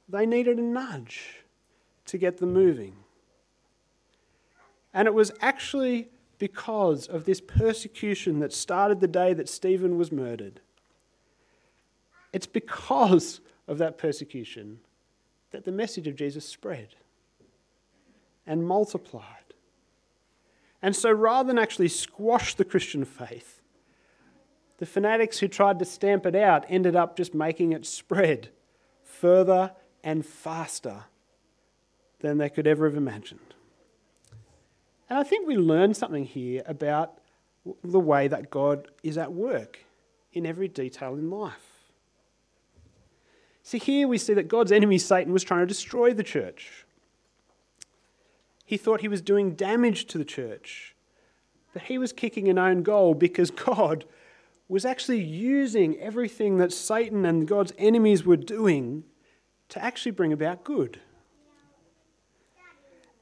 They 0.07 0.25
needed 0.25 0.57
a 0.57 0.63
nudge 0.63 1.43
to 2.05 2.17
get 2.17 2.37
them 2.37 2.53
moving. 2.53 2.95
And 4.93 5.07
it 5.07 5.13
was 5.13 5.31
actually 5.41 6.09
because 6.39 7.07
of 7.07 7.25
this 7.25 7.41
persecution 7.41 8.39
that 8.39 8.53
started 8.53 9.01
the 9.01 9.07
day 9.07 9.33
that 9.33 9.49
Stephen 9.49 9.97
was 9.97 10.11
murdered. 10.11 10.61
It's 12.31 12.47
because 12.47 13.41
of 13.67 13.77
that 13.79 13.97
persecution 13.97 14.79
that 15.51 15.65
the 15.65 15.71
message 15.71 16.07
of 16.07 16.15
Jesus 16.15 16.45
spread 16.45 16.89
and 18.47 18.65
multiplied. 18.65 19.49
And 20.81 20.95
so 20.95 21.12
rather 21.12 21.48
than 21.48 21.59
actually 21.59 21.89
squash 21.89 22.55
the 22.55 22.65
Christian 22.65 23.05
faith, 23.05 23.62
the 24.77 24.86
fanatics 24.86 25.39
who 25.39 25.48
tried 25.48 25.79
to 25.79 25.86
stamp 25.86 26.25
it 26.25 26.36
out 26.36 26.65
ended 26.69 26.95
up 26.95 27.17
just 27.17 27.33
making 27.33 27.74
it 27.74 27.86
spread 27.86 28.50
further 29.03 29.74
and 30.03 30.25
faster 30.25 31.03
than 32.21 32.38
they 32.38 32.50
could 32.50 32.65
ever 32.65 32.86
have 32.86 32.95
imagined. 32.95 33.53
And 35.09 35.19
I 35.19 35.24
think 35.24 35.48
we 35.48 35.57
learn 35.57 35.93
something 35.93 36.25
here 36.25 36.63
about 36.65 37.19
the 37.83 38.00
way 38.00 38.27
that 38.27 38.50
God 38.50 38.88
is 39.03 39.17
at 39.17 39.33
work 39.33 39.79
in 40.31 40.45
every 40.45 40.67
detail 40.67 41.13
in 41.13 41.29
life. 41.29 41.69
See, 43.63 43.79
here 43.79 44.07
we 44.07 44.17
see 44.17 44.33
that 44.33 44.48
God's 44.48 44.71
enemy, 44.71 44.98
Satan, 44.98 45.33
was 45.33 45.43
trying 45.43 45.62
to 45.62 45.65
destroy 45.65 46.13
the 46.13 46.24
church. 46.24 46.86
He 48.69 48.77
thought 48.77 49.01
he 49.01 49.07
was 49.07 49.23
doing 49.23 49.55
damage 49.55 50.05
to 50.05 50.19
the 50.19 50.23
church, 50.23 50.95
but 51.73 51.81
he 51.81 51.97
was 51.97 52.13
kicking 52.13 52.47
an 52.49 52.59
own 52.59 52.83
goal 52.83 53.15
because 53.15 53.49
God 53.65 54.05
was 54.67 54.85
actually 54.85 55.21
using 55.23 55.97
everything 55.97 56.57
that 56.57 56.71
Satan 56.71 57.25
and 57.25 57.47
God's 57.47 57.73
enemies 57.79 58.27
were 58.27 58.38
doing 58.38 59.05
to 59.69 59.83
actually 59.83 60.11
bring 60.11 60.31
about 60.31 60.63
good. 60.63 60.99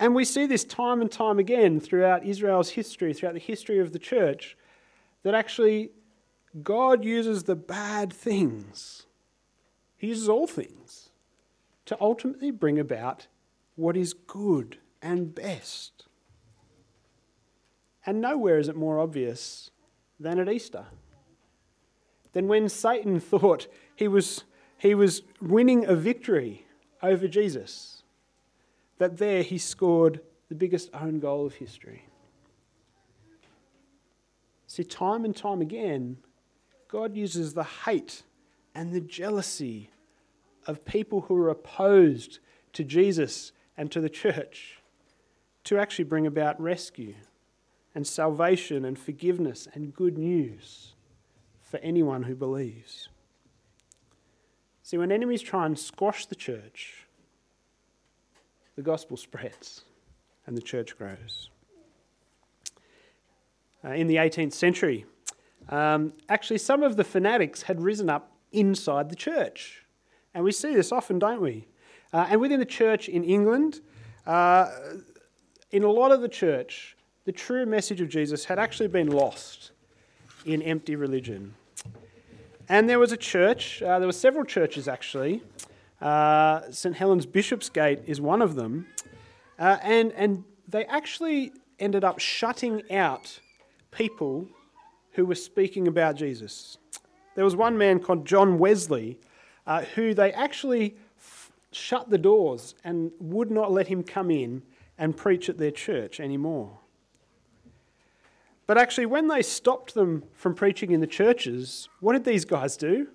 And 0.02 0.14
we 0.14 0.26
see 0.26 0.48
this 0.48 0.66
time 0.66 1.00
and 1.00 1.10
time 1.10 1.40
again 1.40 1.80
throughout 1.80 2.26
Israel's 2.26 2.72
history, 2.72 3.14
throughout 3.14 3.36
the 3.36 3.40
history 3.40 3.80
of 3.80 3.94
the 3.94 4.00
church, 4.00 4.58
that 5.24 5.34
actually 5.34 5.92
God 6.62 7.06
uses 7.06 7.44
the 7.44 7.56
bad 7.56 8.12
things, 8.12 9.06
He 9.96 10.08
uses 10.08 10.28
all 10.28 10.46
things 10.46 11.08
to 11.86 11.98
ultimately 12.02 12.52
bring 12.52 12.78
about 12.78 13.28
what 13.78 13.96
is 13.96 14.12
good 14.14 14.80
and 15.08 15.34
best. 15.34 16.04
And 18.06 18.20
nowhere 18.20 18.60
is 18.60 18.68
it 18.68 18.76
more 18.76 19.00
obvious 19.00 19.72
than 20.20 20.38
at 20.38 20.50
Easter. 20.50 20.86
Than 22.34 22.50
when 22.50 22.68
Satan 22.68 23.20
thought 23.32 23.68
he 23.96 24.10
was, 24.10 24.44
he 24.78 24.94
was 24.94 25.24
winning 25.42 25.86
a 25.86 25.96
victory 25.96 26.66
over 27.02 27.28
Jesus 27.28 28.04
that 28.98 29.18
there 29.18 29.44
he 29.44 29.58
scored 29.58 30.20
the 30.50 30.56
biggest 30.56 30.90
own 30.94 31.20
goal 31.20 31.46
of 31.46 31.54
history. 31.54 32.04
See, 34.66 34.84
time 34.84 35.24
and 35.24 35.36
time 35.36 35.62
again, 35.62 36.18
God 36.90 37.16
uses 37.16 37.54
the 37.54 37.64
hate 37.64 38.24
and 38.76 38.92
the 38.92 39.02
jealousy 39.02 39.90
of 40.66 40.84
people 40.84 41.22
who 41.22 41.38
are 41.38 41.50
opposed 41.50 42.40
to 42.74 42.84
Jesus 42.84 43.54
and 43.78 43.90
to 43.92 44.02
the 44.02 44.10
church 44.10 44.77
to 45.68 45.78
actually 45.78 46.06
bring 46.06 46.26
about 46.26 46.60
rescue 46.62 47.14
and 47.94 48.08
salvation 48.08 48.86
and 48.86 48.98
forgiveness 48.98 49.68
and 49.74 49.94
good 49.94 50.18
news 50.18 50.94
for 51.62 51.78
anyone 51.80 52.24
who 52.24 52.36
believes. 52.36 53.10
See, 54.82 54.98
when 54.98 55.12
enemies 55.12 55.42
try 55.42 55.66
and 55.66 55.78
squash 55.78 56.26
the 56.26 56.36
church, 56.36 57.06
the 58.78 58.82
gospel 58.82 59.18
spreads 59.18 59.84
and 60.46 60.56
the 60.56 60.62
church 60.62 60.98
grows. 60.98 61.50
Uh, 63.84 63.90
in 63.90 64.08
the 64.08 64.16
18th 64.16 64.54
century, 64.54 65.06
um, 65.68 66.14
actually, 66.30 66.60
some 66.60 66.82
of 66.82 66.96
the 66.96 67.04
fanatics 67.04 67.64
had 67.64 67.82
risen 67.82 68.10
up 68.10 68.32
inside 68.54 69.10
the 69.10 69.18
church. 69.18 69.84
And 70.34 70.46
we 70.46 70.54
see 70.54 70.74
this 70.74 70.94
often, 70.94 71.20
don't 71.20 71.42
we? 71.42 71.68
Uh, 72.14 72.28
and 72.30 72.40
within 72.40 72.62
the 72.62 72.66
church 72.66 73.10
in 73.10 73.26
England, 73.26 73.82
uh, 74.26 74.70
in 75.72 75.84
a 75.84 75.92
lot 75.92 76.12
of 76.12 76.22
the 76.22 76.30
church, 76.30 76.96
the 77.26 77.32
true 77.32 77.66
message 77.66 78.02
of 78.02 78.10
Jesus 78.10 78.46
had 78.46 78.60
actually 78.60 78.88
been 78.88 79.10
lost 79.10 79.72
in 80.46 80.62
empty 80.62 80.96
religion. 80.96 81.54
And 82.70 82.90
there 82.90 83.00
was 83.00 83.12
a 83.12 83.18
church, 83.18 83.82
uh, 83.82 84.00
there 84.00 84.08
were 84.08 84.14
several 84.14 84.46
churches 84.46 84.88
actually. 84.88 85.42
Uh, 86.02 86.62
St. 86.72 86.96
Helens 86.96 87.26
Bishopsgate 87.26 88.02
is 88.06 88.22
one 88.22 88.42
of 88.42 88.56
them. 88.56 88.88
Uh, 89.60 89.78
and, 89.82 90.12
and 90.14 90.44
they 90.68 90.86
actually 90.86 91.52
ended 91.80 92.04
up 92.04 92.20
shutting 92.20 92.84
out 92.92 93.40
people 93.92 94.48
who 95.12 95.26
were 95.26 95.36
speaking 95.36 95.88
about 95.88 96.16
Jesus. 96.16 96.78
There 97.36 97.44
was 97.44 97.56
one 97.56 97.78
man 97.78 98.00
called 98.00 98.26
John 98.26 98.58
Wesley 98.58 99.20
uh, 99.66 99.82
who 99.96 100.14
they 100.14 100.32
actually 100.32 100.96
f- 101.18 101.52
shut 101.72 102.10
the 102.10 102.18
doors 102.18 102.76
and 102.84 103.12
would 103.20 103.52
not 103.52 103.72
let 103.72 103.88
him 103.88 104.04
come 104.04 104.32
in 104.32 104.62
and 104.98 105.16
preach 105.16 105.50
at 105.50 105.58
their 105.58 105.72
church 105.72 106.20
anymore. 106.20 106.80
But 108.66 108.78
actually, 108.78 109.06
when 109.06 109.30
they 109.30 109.42
stopped 109.42 109.94
them 109.94 110.24
from 110.34 110.54
preaching 110.54 110.92
in 110.92 111.00
the 111.00 111.08
churches, 111.08 111.88
what 112.02 112.14
did 112.14 112.26
these 112.26 112.44
guys 112.44 112.76
do? 112.76 113.08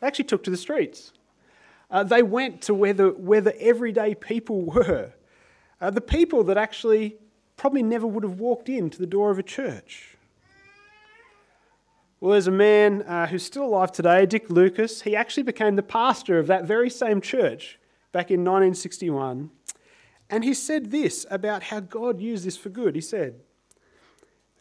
They 0.00 0.06
actually 0.06 0.24
took 0.24 0.42
to 0.44 0.50
the 0.50 0.56
streets. 0.56 1.12
Uh, 1.90 2.02
they 2.02 2.22
went 2.22 2.62
to 2.62 2.74
where 2.74 2.94
the, 2.94 3.10
where 3.10 3.42
the 3.42 3.60
everyday 3.60 4.14
people 4.14 4.62
were. 4.74 5.12
Uh, 5.80 5.90
the 5.90 6.00
people 6.00 6.44
that 6.44 6.56
actually 6.56 7.16
probably 7.56 7.82
never 7.82 8.06
would 8.06 8.24
have 8.24 8.40
walked 8.40 8.68
into 8.68 8.98
the 8.98 9.06
door 9.06 9.30
of 9.30 9.38
a 9.38 9.42
church. 9.42 10.16
Well, 12.20 12.32
there's 12.32 12.46
a 12.46 12.52
man 12.52 13.02
uh, 13.02 13.26
who's 13.26 13.42
still 13.42 13.64
alive 13.64 13.92
today, 13.92 14.24
Dick 14.24 14.48
Lucas. 14.48 15.02
He 15.02 15.14
actually 15.14 15.42
became 15.42 15.76
the 15.76 15.82
pastor 15.82 16.38
of 16.38 16.46
that 16.46 16.64
very 16.64 16.88
same 16.88 17.20
church 17.20 17.78
back 18.12 18.30
in 18.30 18.40
1961. 18.40 19.50
And 20.30 20.44
he 20.44 20.54
said 20.54 20.90
this 20.90 21.26
about 21.30 21.64
how 21.64 21.80
God 21.80 22.20
used 22.20 22.44
this 22.44 22.56
for 22.56 22.70
good. 22.70 22.94
He 22.94 23.00
said, 23.00 23.40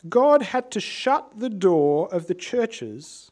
God 0.08 0.42
had 0.42 0.70
to 0.72 0.80
shut 0.80 1.40
the 1.40 1.50
door 1.50 2.14
of 2.14 2.28
the 2.28 2.36
churches 2.36 3.32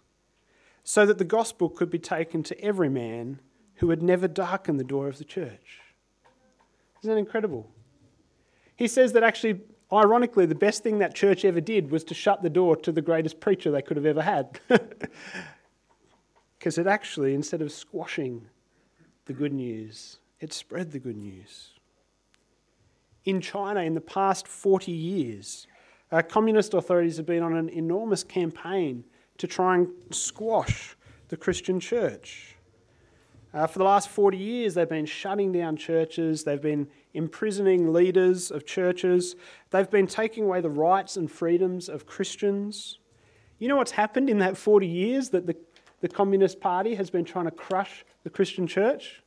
so 0.84 1.06
that 1.06 1.18
the 1.18 1.26
gospel 1.26 1.70
could 1.70 1.90
be 1.90 2.00
taken 2.00 2.44
to 2.44 2.60
every 2.62 2.90
man 2.90 3.40
who 3.76 3.90
had 3.90 4.02
never 4.02 4.28
darkened 4.28 4.80
the 4.80 4.86
door 4.86 5.08
of 5.08 5.18
the 5.18 5.26
church. 5.26 5.80
Isn't 7.02 7.14
that 7.14 7.20
incredible? 7.20 7.70
He 8.76 8.88
says 8.88 9.14
that 9.14 9.24
actually, 9.24 9.60
ironically, 9.92 10.46
the 10.46 10.56
best 10.56 10.82
thing 10.82 11.00
that 11.00 11.14
church 11.14 11.44
ever 11.44 11.62
did 11.62 11.92
was 11.92 12.04
to 12.06 12.14
shut 12.14 12.42
the 12.42 12.50
door 12.50 12.76
to 12.78 12.92
the 12.92 13.02
greatest 13.02 13.40
preacher 13.40 13.72
they 13.72 13.82
could 13.82 13.98
have 13.98 14.06
ever 14.06 14.22
had. 14.22 14.60
Because 16.62 16.78
it 16.78 16.86
actually, 16.86 17.34
instead 17.34 17.64
of 17.64 17.72
squashing 17.72 18.46
the 19.26 19.34
good 19.34 19.52
news, 19.52 20.20
it 20.40 20.54
spread 20.54 20.92
the 20.92 21.00
good 21.00 21.18
news. 21.18 21.72
In 23.26 23.40
China, 23.40 23.82
in 23.82 23.94
the 23.94 24.02
past 24.02 24.48
40 24.48 24.92
years, 24.92 25.68
uh, 26.12 26.22
communist 26.22 26.74
authorities 26.74 27.18
have 27.18 27.26
been 27.26 27.44
on 27.44 27.56
an 27.56 27.70
enormous 27.70 28.24
campaign 28.24 29.04
to 29.38 29.48
try 29.48 29.76
and 29.76 29.90
squash 30.12 30.96
the 31.30 31.38
Christian 31.38 31.80
church. 31.80 32.56
Uh, 33.54 33.68
for 33.68 33.80
the 33.80 33.86
last 33.86 34.10
40 34.10 34.38
years, 34.38 34.74
they've 34.74 34.88
been 34.88 35.06
shutting 35.06 35.52
down 35.52 35.76
churches, 35.76 36.44
they've 36.44 36.62
been 36.62 36.88
imprisoning 37.14 37.92
leaders 37.92 38.50
of 38.50 38.66
churches, 38.66 39.36
they've 39.72 39.90
been 39.92 40.08
taking 40.08 40.46
away 40.46 40.62
the 40.62 40.70
rights 40.70 41.18
and 41.18 41.30
freedoms 41.30 41.90
of 41.90 42.06
Christians. 42.06 43.00
You 43.60 43.68
know 43.68 43.76
what's 43.76 43.92
happened 43.92 44.30
in 44.30 44.40
that 44.40 44.56
40 44.56 44.88
years 44.88 45.30
that 45.30 45.48
the, 45.48 45.56
the 46.00 46.08
Communist 46.08 46.62
Party 46.62 46.96
has 46.96 47.10
been 47.10 47.26
trying 47.26 47.46
to 47.46 47.52
crush 47.52 48.06
the 48.24 48.30
Christian 48.30 48.68
church? 48.68 49.22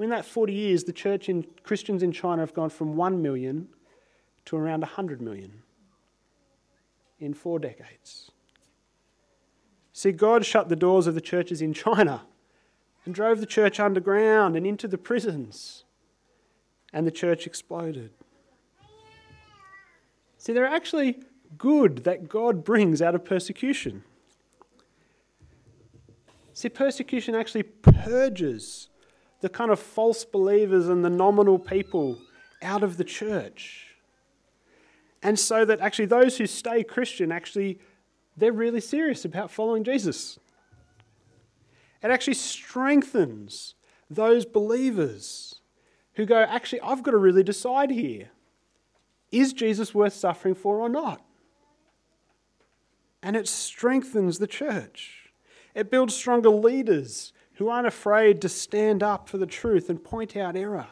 In 0.00 0.08
that 0.10 0.24
40 0.24 0.52
years, 0.52 0.84
the 0.84 0.92
church 0.92 1.28
in 1.28 1.44
Christians 1.62 2.02
in 2.02 2.10
China 2.10 2.40
have 2.40 2.54
gone 2.54 2.70
from 2.70 2.96
1 2.96 3.20
million 3.20 3.68
to 4.46 4.56
around 4.56 4.80
100 4.80 5.20
million 5.20 5.62
in 7.18 7.34
four 7.34 7.58
decades. 7.58 8.30
See, 9.92 10.12
God 10.12 10.46
shut 10.46 10.70
the 10.70 10.76
doors 10.76 11.06
of 11.06 11.14
the 11.14 11.20
churches 11.20 11.60
in 11.60 11.74
China 11.74 12.22
and 13.04 13.14
drove 13.14 13.40
the 13.40 13.46
church 13.46 13.78
underground 13.78 14.56
and 14.56 14.66
into 14.66 14.88
the 14.88 14.98
prisons, 14.98 15.84
and 16.92 17.06
the 17.06 17.10
church 17.10 17.46
exploded. 17.46 18.10
See, 20.38 20.52
there 20.52 20.64
are 20.64 20.74
actually 20.74 21.20
good 21.58 22.04
that 22.04 22.28
God 22.28 22.64
brings 22.64 23.02
out 23.02 23.14
of 23.14 23.24
persecution. 23.24 24.04
See, 26.54 26.68
persecution 26.68 27.34
actually 27.34 27.64
purges 27.64 28.89
the 29.40 29.48
kind 29.48 29.70
of 29.70 29.80
false 29.80 30.24
believers 30.24 30.88
and 30.88 31.04
the 31.04 31.10
nominal 31.10 31.58
people 31.58 32.18
out 32.62 32.82
of 32.82 32.96
the 32.96 33.04
church. 33.04 33.86
And 35.22 35.38
so 35.38 35.64
that 35.64 35.80
actually 35.80 36.06
those 36.06 36.38
who 36.38 36.46
stay 36.46 36.82
Christian 36.82 37.30
actually 37.32 37.78
they're 38.36 38.52
really 38.52 38.80
serious 38.80 39.24
about 39.24 39.50
following 39.50 39.84
Jesus. 39.84 40.38
It 42.02 42.10
actually 42.10 42.34
strengthens 42.34 43.74
those 44.08 44.46
believers 44.46 45.60
who 46.14 46.24
go, 46.24 46.38
actually, 46.38 46.80
I've 46.80 47.02
got 47.02 47.12
to 47.12 47.18
really 47.18 47.42
decide 47.42 47.90
here. 47.90 48.30
Is 49.30 49.52
Jesus 49.52 49.94
worth 49.94 50.14
suffering 50.14 50.54
for 50.54 50.78
or 50.78 50.88
not? 50.88 51.24
And 53.22 53.36
it 53.36 53.46
strengthens 53.46 54.38
the 54.38 54.46
church. 54.46 55.30
It 55.74 55.90
builds 55.90 56.14
stronger 56.14 56.48
leaders 56.48 57.32
who 57.60 57.68
aren't 57.68 57.86
afraid 57.86 58.40
to 58.40 58.48
stand 58.48 59.02
up 59.02 59.28
for 59.28 59.36
the 59.36 59.44
truth 59.44 59.90
and 59.90 60.02
point 60.02 60.34
out 60.34 60.56
error. 60.56 60.86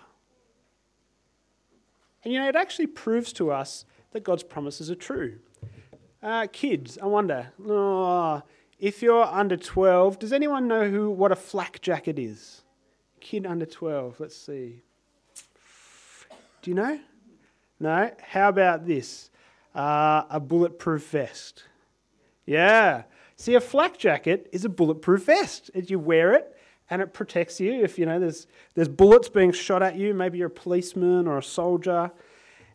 And 2.22 2.31
you 2.31 2.38
know, 2.38 2.46
it 2.46 2.57
actually 2.57 2.88
proves 2.88 3.33
to 3.35 3.50
us 3.50 3.87
that 4.12 4.22
God's 4.22 4.42
promises 4.42 4.90
are 4.90 4.94
true. 4.94 5.38
Uh, 6.22 6.46
kids, 6.52 6.98
I 7.02 7.07
wonder, 7.07 7.54
oh, 7.66 8.42
if 8.78 9.00
you're 9.00 9.24
under 9.24 9.57
12, 9.57 10.18
does 10.18 10.31
anyone 10.31 10.68
know 10.68 10.90
who 10.90 11.11
what 11.11 11.33
a 11.33 11.37
flak 11.37 11.81
jacket 11.81 12.18
is? 12.18 12.61
Kid 13.18 13.46
under 13.46 13.64
12, 13.64 14.20
let's 14.20 14.37
see. 14.37 14.83
Do 16.61 16.70
you 16.70 16.74
know? 16.74 17.00
No? 17.81 18.11
How 18.20 18.50
about 18.50 18.87
this? 18.87 19.31
Uh, 19.74 20.24
a 20.28 20.38
bulletproof 20.38 21.09
vest. 21.09 21.64
Yeah. 22.44 23.04
See, 23.37 23.54
a 23.54 23.61
flak 23.61 23.96
jacket 23.96 24.50
is 24.52 24.66
a 24.66 24.68
bulletproof 24.68 25.24
vest. 25.24 25.70
You 25.72 25.98
wear 25.98 26.35
it, 26.35 26.57
and 26.90 27.03
it 27.03 27.12
protects 27.12 27.61
you 27.61 27.85
if 27.85 27.98
you 27.98 28.07
know 28.07 28.18
there's 28.18 28.46
there's 28.74 28.88
bullets 28.88 29.29
being 29.29 29.53
shot 29.53 29.83
at 29.83 29.96
you. 29.96 30.14
Maybe 30.14 30.38
you're 30.38 30.48
a 30.48 30.51
policeman 30.51 31.27
or 31.27 31.38
a 31.38 31.42
soldier, 31.42 32.11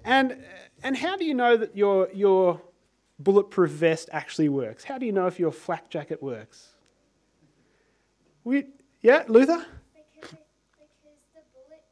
and 0.05 0.37
and 0.83 0.97
how 0.97 1.15
do 1.15 1.23
you 1.23 1.33
know 1.33 1.55
that 1.55 1.77
your, 1.77 2.09
your 2.13 2.61
bulletproof 3.17 3.71
vest 3.71 4.09
actually 4.11 4.49
works? 4.49 4.83
How 4.83 4.97
do 4.97 5.05
you 5.05 5.13
know 5.13 5.27
if 5.27 5.39
your 5.39 5.51
flak 5.51 5.89
jacket 5.89 6.21
works? 6.21 6.73
We, 8.43 8.65
yeah, 9.01 9.23
Luther? 9.29 9.65
Because, 9.95 10.35
because 10.35 10.35
the 11.33 11.39
bullet, 11.55 11.83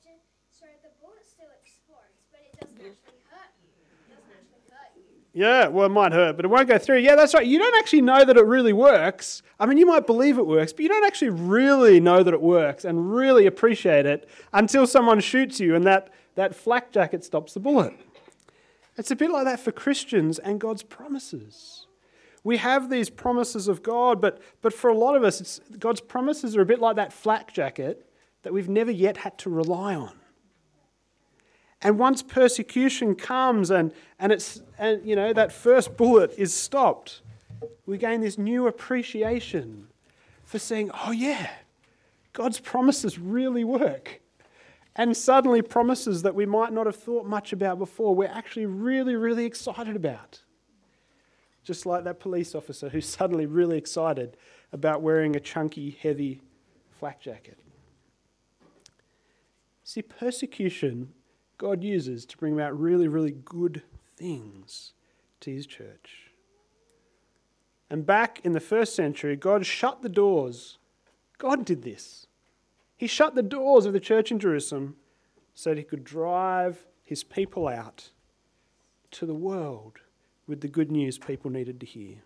sorry, 0.52 0.76
the 0.84 0.92
bullet 1.00 1.24
still 1.24 1.48
explodes, 1.64 2.20
but 2.32 2.42
it 2.44 2.52
doesn't 2.60 2.84
actually 2.84 3.24
hurt 3.32 3.56
you. 3.64 3.72
It 3.80 4.12
doesn't 4.12 4.36
actually 4.36 4.68
hurt 4.68 4.92
you. 5.00 5.21
Yeah, 5.34 5.68
well, 5.68 5.86
it 5.86 5.90
might 5.90 6.12
hurt, 6.12 6.36
but 6.36 6.44
it 6.44 6.50
won't 6.50 6.68
go 6.68 6.78
through. 6.78 6.98
Yeah, 6.98 7.16
that's 7.16 7.34
right. 7.34 7.48
You 7.48 7.58
don't 7.58 7.78
actually 7.78 8.02
know 8.02 8.26
that 8.26 8.36
it 8.36 8.46
really 8.46 8.74
works. 8.74 9.44
I 9.60 9.66
mean, 9.66 9.78
you 9.78 9.86
might 9.86 10.06
believe 10.06 10.38
it 10.38 10.46
works, 10.46 10.74
but 10.74 10.82
you 10.82 10.90
don't 10.90 11.06
actually 11.06 11.30
really 11.30 12.02
know 12.02 12.22
that 12.22 12.34
it 12.34 12.42
works 12.42 12.84
and 12.84 13.14
really 13.14 13.46
appreciate 13.46 14.06
it 14.06 14.28
until 14.52 14.86
someone 14.86 15.22
shoots 15.22 15.60
you 15.60 15.74
and 15.74 15.86
that, 15.86 16.10
that 16.36 16.54
flak 16.54 16.92
jacket 16.92 17.24
stops 17.24 17.54
the 17.54 17.62
bullet. 17.62 17.94
It's 18.98 19.12
a 19.12 19.16
bit 19.16 19.32
like 19.32 19.46
that 19.46 19.62
for 19.62 19.72
Christians 19.72 20.38
and 20.38 20.60
God's 20.60 20.84
promises. 20.84 21.88
We 22.44 22.58
have 22.58 22.90
these 22.90 23.10
promises 23.10 23.70
of 23.70 23.84
God, 23.84 24.20
but, 24.20 24.42
but 24.62 24.74
for 24.74 24.90
a 24.90 24.98
lot 24.98 25.16
of 25.16 25.24
us, 25.24 25.62
God's 25.80 26.02
promises 26.02 26.58
are 26.58 26.62
a 26.62 26.66
bit 26.66 26.80
like 26.80 26.98
that 26.98 27.14
flak 27.14 27.54
jacket 27.54 28.06
that 28.44 28.52
we've 28.52 28.68
never 28.68 28.92
yet 28.92 29.18
had 29.18 29.38
to 29.40 29.50
rely 29.50 29.96
on. 29.96 30.21
And 31.84 31.98
once 31.98 32.22
persecution 32.22 33.16
comes 33.16 33.72
and, 33.72 33.92
and, 34.20 34.32
it's, 34.32 34.62
and 34.78 35.06
you 35.06 35.16
know, 35.16 35.34
that 35.34 35.52
first 35.52 35.98
bullet 35.98 36.34
is 36.38 36.54
stopped, 36.54 37.22
we 37.86 37.98
gain 37.98 38.22
this 38.22 38.38
new 38.38 38.68
appreciation 38.68 39.88
for 40.44 40.60
saying, 40.60 40.92
oh, 41.06 41.12
yeah, 41.12 41.50
God's 42.34 42.60
promises 42.60 43.18
really 43.18 43.64
work 43.64 44.22
and 44.96 45.16
suddenly 45.16 45.62
promises 45.62 46.22
that 46.24 46.36
we 46.36 46.46
might 46.46 46.74
not 46.74 46.86
have 46.86 46.96
thought 46.96 47.26
much 47.26 47.54
about 47.54 47.80
before, 47.80 48.14
we're 48.14 48.28
actually 48.28 48.66
really, 48.66 49.16
really 49.16 49.46
excited 49.46 49.96
about. 49.96 50.42
Just 51.64 51.86
like 51.86 52.04
that 52.04 52.20
police 52.20 52.54
officer 52.54 52.90
who's 52.90 53.06
suddenly 53.18 53.46
really 53.46 53.78
excited 53.78 54.36
about 54.74 55.02
wearing 55.02 55.36
a 55.36 55.40
chunky, 55.40 55.98
heavy 56.02 56.42
flak 57.00 57.22
jacket. 57.22 57.58
See, 59.84 60.02
persecution 60.02 61.14
God 61.62 61.84
uses 61.84 62.26
to 62.26 62.38
bring 62.38 62.54
about 62.54 62.80
really, 62.80 63.08
really 63.08 63.36
good 63.46 63.84
things 64.18 64.94
to 65.42 65.54
his 65.54 65.68
church. 65.68 66.32
And 67.88 68.04
back 68.04 68.42
in 68.44 68.54
the 68.54 68.60
first 68.60 68.96
century, 68.96 69.36
God 69.36 69.64
shut 69.64 70.02
the 70.02 70.10
doors 70.10 70.80
God 71.42 71.66
did 71.66 71.82
this. 71.82 72.28
He 72.96 73.08
shut 73.08 73.34
the 73.34 73.42
doors 73.42 73.88
of 73.88 73.94
the 73.94 74.00
church 74.00 74.30
in 74.30 74.38
Jerusalem 74.38 74.96
so 75.56 75.72
that 75.72 75.78
he 75.80 75.84
could 75.84 76.04
drive 76.04 76.86
his 77.02 77.24
people 77.24 77.68
out 77.68 78.12
to 79.10 79.26
the 79.26 79.34
world 79.34 80.02
with 80.46 80.62
the 80.62 80.68
good 80.68 80.92
news 80.92 81.18
people 81.18 81.50
needed 81.50 81.80
to 81.80 81.88
hear. 81.88 82.18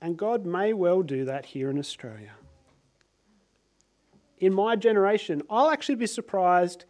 And 0.00 0.16
God 0.16 0.46
may 0.46 0.72
well 0.72 1.02
do 1.02 1.26
that 1.26 1.44
here 1.44 1.68
in 1.68 1.78
Australia. 1.78 2.32
In 4.38 4.54
my 4.54 4.74
generation, 4.74 5.42
I'll 5.50 5.70
actually 5.70 5.96
be 5.96 6.06
surprised 6.06 6.86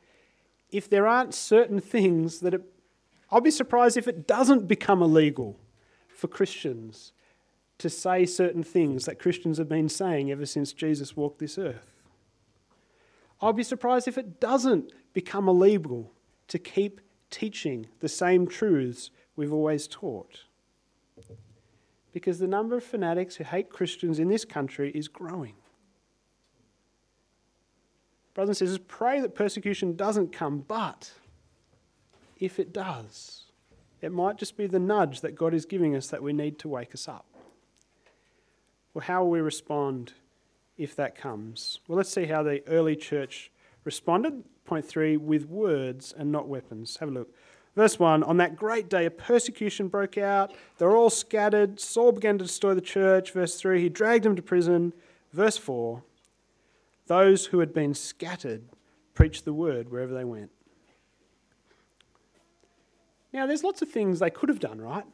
if 0.71 0.89
there 0.89 1.07
aren't 1.07 1.35
certain 1.35 1.81
things 1.81 2.41
that 2.41 2.55
it, 2.55 2.63
I'll 3.31 3.41
be 3.41 3.51
surprised 3.51 3.97
if 3.97 4.09
it 4.09 4.27
doesn't 4.27 4.69
become 4.69 5.03
illegal 5.03 5.59
for 6.09 6.29
Christians 6.29 7.13
to 7.79 7.89
say 7.89 8.27
certain 8.27 8.63
things 8.63 9.05
that 9.05 9.19
Christians 9.19 9.59
have 9.59 9.69
been 9.69 9.89
saying 9.89 10.31
ever 10.31 10.47
since 10.47 10.73
Jesus 10.73 11.17
walked 11.17 11.39
this 11.39 11.59
earth. 11.59 11.95
I'll 13.41 13.53
be 13.53 13.63
surprised 13.63 14.09
if 14.09 14.19
it 14.19 14.41
doesn't 14.41 14.93
become 15.13 15.49
illegal 15.49 16.13
to 16.49 16.59
keep 16.59 17.01
teaching 17.31 17.87
the 18.01 18.09
same 18.09 18.49
truths 18.49 19.11
we've 19.37 19.53
always 19.53 19.87
taught. 19.87 20.45
Because 22.13 22.39
the 22.39 22.49
number 22.49 22.77
of 22.77 22.83
fanatics 22.83 23.37
who 23.37 23.45
hate 23.45 23.71
Christians 23.71 24.19
in 24.19 24.29
this 24.29 24.45
country 24.45 24.91
is 24.93 25.07
growing. 25.07 25.55
Brothers 28.39 28.61
and 28.61 28.69
sisters, 28.69 28.87
pray 28.87 29.21
that 29.21 29.35
persecution 29.35 29.97
doesn't 29.97 30.31
come, 30.31 30.61
but 30.69 31.11
if 32.39 32.61
it 32.61 32.73
does, 32.73 33.47
it 34.01 34.13
might 34.13 34.37
just 34.37 34.57
be 34.57 34.69
the 34.69 34.79
nudge 34.79 35.23
that 35.23 35.35
God 35.35 35.53
is 35.53 35.67
giving 35.67 35.97
us 35.97 36.07
that 36.07 36.23
we 36.23 36.33
need 36.33 36.57
to 36.61 36.69
wake 36.69 36.95
us 36.95 37.09
up. 37.09 37.27
Well, 38.95 39.03
how 39.05 39.25
will 39.25 39.31
we 39.31 39.41
respond 39.41 40.13
if 40.77 40.95
that 40.95 41.17
comes? 41.17 41.81
Well, 41.89 41.97
let's 41.97 42.13
see 42.13 42.27
how 42.27 42.45
the 42.45 42.63
early 42.69 42.95
church 42.95 43.51
responded. 43.83 44.45
Point 44.65 44.85
three, 44.85 45.17
with 45.17 45.47
words 45.49 46.15
and 46.17 46.31
not 46.31 46.47
weapons. 46.47 46.99
Have 46.99 47.09
a 47.09 47.13
look. 47.13 47.35
Verse 47.75 47.99
1 47.99 48.23
On 48.23 48.37
that 48.37 48.55
great 48.55 48.89
day, 48.89 49.05
a 49.07 49.11
persecution 49.11 49.89
broke 49.89 50.17
out. 50.17 50.55
They 50.77 50.87
were 50.87 50.97
all 50.97 51.11
scattered. 51.11 51.81
Saul 51.81 52.13
began 52.13 52.39
to 52.39 52.45
destroy 52.45 52.75
the 52.75 52.81
church. 52.81 53.33
Verse 53.33 53.57
3 53.57 53.83
He 53.83 53.89
dragged 53.89 54.25
them 54.25 54.37
to 54.37 54.43
prison. 54.43 54.93
Verse 55.33 55.57
4 55.57 56.05
Those 57.09 57.47
who 57.47 57.59
had 57.59 57.75
been 57.75 57.95
scattered 57.95 58.63
preached 59.15 59.45
the 59.45 59.53
word 59.53 59.91
wherever 59.91 60.15
they 60.15 60.25
went. 60.25 60.51
Now, 63.33 63.47
there's 63.47 63.65
lots 63.65 63.83
of 63.83 63.91
things 63.91 64.21
they 64.21 64.31
could 64.31 64.49
have 64.49 64.61
done, 64.61 64.81
right? 64.81 65.05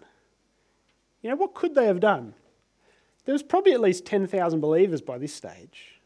You 1.22 1.30
know, 1.30 1.36
what 1.36 1.54
could 1.54 1.74
they 1.74 1.86
have 1.86 2.00
done? 2.00 2.34
There 3.24 3.32
was 3.32 3.42
probably 3.42 3.72
at 3.72 3.80
least 3.80 4.04
10,000 4.04 4.60
believers 4.60 5.00
by 5.00 5.18
this 5.18 5.32
stage. 5.32 6.00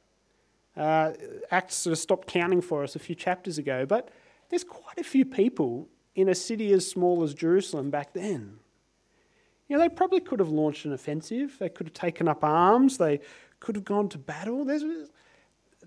Uh, 0.76 1.12
Acts 1.50 1.74
sort 1.74 1.92
of 1.92 1.98
stopped 1.98 2.28
counting 2.28 2.60
for 2.60 2.84
us 2.84 2.94
a 2.94 3.00
few 3.00 3.14
chapters 3.14 3.58
ago, 3.58 3.84
but 3.84 4.10
there's 4.48 4.64
quite 4.64 4.98
a 4.98 5.04
few 5.04 5.24
people 5.24 5.88
in 6.14 6.28
a 6.28 6.34
city 6.34 6.72
as 6.72 6.88
small 6.88 7.22
as 7.22 7.34
Jerusalem 7.34 7.90
back 7.90 8.12
then. 8.12 8.58
You 9.68 9.76
know, 9.76 9.82
they 9.82 9.88
probably 9.88 10.20
could 10.20 10.38
have 10.38 10.50
launched 10.50 10.84
an 10.84 10.92
offensive, 10.92 11.56
they 11.58 11.68
could 11.68 11.86
have 11.86 11.94
taken 11.94 12.28
up 12.28 12.44
arms, 12.44 12.96
they 12.98 13.20
could 13.60 13.74
have 13.74 13.84
gone 13.84 14.08
to 14.10 14.18
battle. 14.18 14.64
There's, 14.64 14.84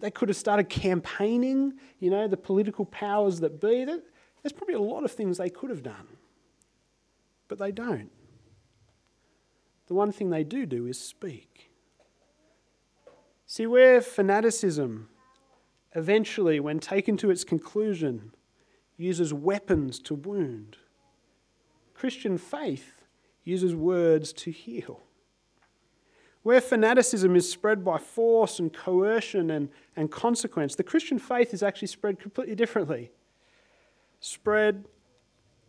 they 0.02 0.12
could 0.12 0.30
have 0.30 0.38
started 0.38 0.70
campaigning, 0.70 1.74
you 2.00 2.10
know, 2.10 2.28
the 2.28 2.38
political 2.38 2.86
powers 2.86 3.40
that 3.40 3.62
be. 3.62 3.86
There's 3.86 4.54
probably 4.54 4.76
a 4.76 4.82
lot 4.82 5.04
of 5.04 5.12
things 5.12 5.38
they 5.38 5.50
could 5.50 5.70
have 5.70 5.84
done, 5.84 6.08
but 7.48 7.60
they 7.60 7.72
don't 7.72 8.10
the 9.92 9.96
one 9.96 10.14
thing 10.14 10.30
they 10.30 10.46
do 10.46 10.66
do 10.66 10.88
is 10.88 10.98
speak. 10.98 11.70
See, 13.46 13.68
where 13.68 14.00
fanaticism, 14.00 15.10
eventually, 15.94 16.62
when 16.62 16.80
taken 16.80 17.18
to 17.18 17.30
its 17.30 17.44
conclusion, 17.44 18.32
uses 18.96 19.34
weapons 19.34 20.00
to 20.04 20.16
wound, 20.16 20.78
Christian 21.94 22.38
faith 22.38 23.02
uses 23.44 23.76
words 23.76 24.32
to 24.32 24.52
heal. 24.52 25.04
Where 26.44 26.62
fanaticism 26.62 27.36
is 27.36 27.52
spread 27.52 27.86
by 27.86 28.00
force 28.00 28.58
and 28.60 28.74
coercion 28.74 29.52
and, 29.52 29.70
and 29.96 30.12
consequence, 30.12 30.76
the 30.76 30.84
Christian 30.84 31.20
faith 31.20 31.54
is 31.54 31.62
actually 31.62 31.90
spread 31.90 32.20
completely 32.20 32.56
differently. 32.56 33.12
Spread 34.20 34.86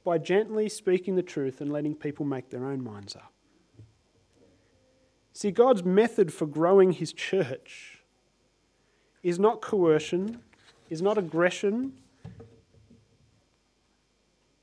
by 0.02 0.18
gently 0.18 0.68
speaking 0.68 1.14
the 1.14 1.22
truth 1.22 1.60
and 1.60 1.70
letting 1.70 1.94
people 1.94 2.24
make 2.24 2.48
their 2.50 2.64
own 2.64 2.82
minds 2.82 3.14
up. 3.14 3.32
See, 5.34 5.50
God's 5.50 5.84
method 5.84 6.32
for 6.32 6.46
growing 6.46 6.92
his 6.92 7.12
church 7.12 8.02
is 9.22 9.38
not 9.38 9.60
coercion, 9.60 10.40
is 10.90 11.00
not 11.00 11.18
aggression. 11.18 11.92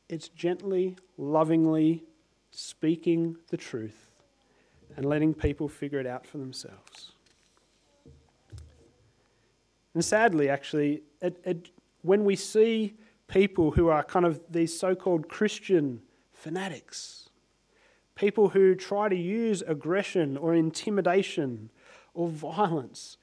It's 0.09 0.27
gently, 0.29 0.97
lovingly 1.17 2.03
speaking 2.51 3.37
the 3.49 3.57
truth 3.57 4.08
and 4.99 5.07
letting 5.07 5.33
people 5.33 5.69
figure 5.69 6.01
it 6.01 6.05
out 6.05 6.27
for 6.27 6.39
themselves. 6.39 7.13
And 9.93 10.03
sadly, 10.03 10.49
actually, 10.49 11.03
it, 11.21 11.39
it, 11.45 11.69
when 12.01 12.25
we 12.25 12.35
see 12.35 12.95
people 13.29 13.71
who 13.71 13.88
are 13.88 14.03
kind 14.03 14.25
of 14.25 14.41
these 14.49 14.77
so 14.77 14.95
called 14.95 15.29
Christian 15.29 16.01
fanatics, 16.33 17.29
people 18.15 18.49
who 18.49 18.75
try 18.75 19.07
to 19.07 19.15
use 19.15 19.63
aggression 19.65 20.35
or 20.35 20.53
intimidation 20.53 21.69
or 22.13 22.27
violence 22.27 23.15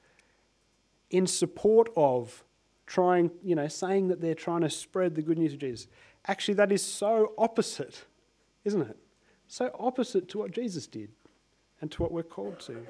in 1.11 1.27
support 1.27 1.89
of 1.95 2.43
trying, 2.87 3.29
you 3.43 3.53
know, 3.53 3.67
saying 3.67 4.07
that 4.07 4.19
they're 4.19 4.33
trying 4.33 4.61
to 4.61 4.69
spread 4.71 5.13
the 5.13 5.21
good 5.21 5.37
news 5.37 5.53
of 5.53 5.59
Jesus. 5.59 5.87
Actually, 6.27 6.55
that 6.55 6.71
is 6.71 6.83
so 6.83 7.33
opposite, 7.37 8.03
isn't 8.63 8.81
it? 8.81 8.97
So 9.47 9.69
opposite 9.77 10.27
to 10.29 10.39
what 10.39 10.49
Jesus 10.49 10.87
did 10.87 11.11
and 11.81 11.91
to 11.91 12.01
what 12.01 12.11
we're 12.11 12.23
called 12.23 12.59
to. 12.61 12.85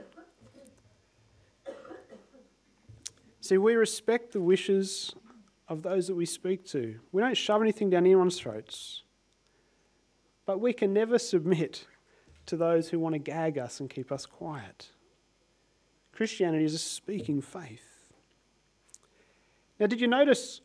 See, 3.42 3.58
we 3.58 3.76
respect 3.76 4.34
the 4.34 4.42
wishes 4.42 5.16
of 5.68 5.84
those 5.84 6.08
that 6.08 6.16
we 6.16 6.26
speak 6.26 6.66
to. 6.68 7.00
We 7.12 7.22
don't 7.22 7.38
shove 7.38 7.62
anything 7.62 7.90
down 7.90 8.06
anyone's 8.06 8.40
throats. 8.40 9.04
But 10.46 10.60
we 10.60 10.74
can 10.74 10.94
never 10.94 11.20
submit 11.20 11.86
to 12.46 12.56
those 12.56 12.90
who 12.90 13.00
want 13.00 13.14
to 13.14 13.20
gag 13.20 13.58
us 13.58 13.80
and 13.80 13.90
keep 13.90 14.12
us 14.12 14.26
quiet. 14.26 14.90
Christianity 16.14 16.64
is 16.64 16.74
a 16.74 16.80
speaking 16.80 17.42
faith. 17.42 18.12
Now, 19.80 19.88
did 19.88 20.02
you 20.02 20.08
notice 20.08 20.62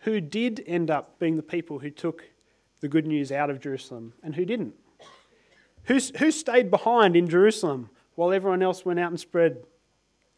who 0.00 0.20
did 0.20 0.64
end 0.66 0.90
up 0.90 1.18
being 1.18 1.36
the 1.36 1.42
people 1.42 1.78
who 1.78 1.90
took 1.90 2.24
the 2.80 2.88
good 2.88 3.06
news 3.06 3.30
out 3.30 3.50
of 3.50 3.60
Jerusalem 3.60 4.14
and 4.22 4.34
who 4.34 4.44
didn't? 4.44 4.74
Who, 5.86 5.98
who 6.18 6.30
stayed 6.30 6.70
behind 6.70 7.16
in 7.16 7.28
Jerusalem 7.28 7.90
while 8.14 8.32
everyone 8.32 8.62
else 8.62 8.84
went 8.84 8.98
out 8.98 9.10
and 9.10 9.20
spread? 9.20 9.64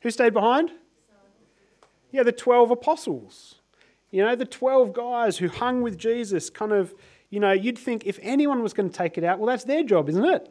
Who 0.00 0.10
stayed 0.10 0.34
behind? 0.34 0.70
Yeah, 2.10 2.22
the 2.22 2.32
12 2.32 2.70
apostles. 2.70 3.56
You 4.10 4.24
know, 4.24 4.34
the 4.34 4.46
12 4.46 4.92
guys 4.92 5.38
who 5.38 5.48
hung 5.48 5.82
with 5.82 5.98
Jesus, 5.98 6.48
kind 6.48 6.72
of 6.72 6.94
you 7.30 7.40
know, 7.40 7.52
you'd 7.52 7.78
think 7.78 8.06
if 8.06 8.18
anyone 8.22 8.62
was 8.62 8.72
going 8.72 8.88
to 8.88 8.96
take 8.96 9.18
it 9.18 9.24
out, 9.24 9.38
well, 9.38 9.48
that's 9.48 9.64
their 9.64 9.82
job, 9.82 10.08
isn't 10.08 10.24
it? 10.24 10.50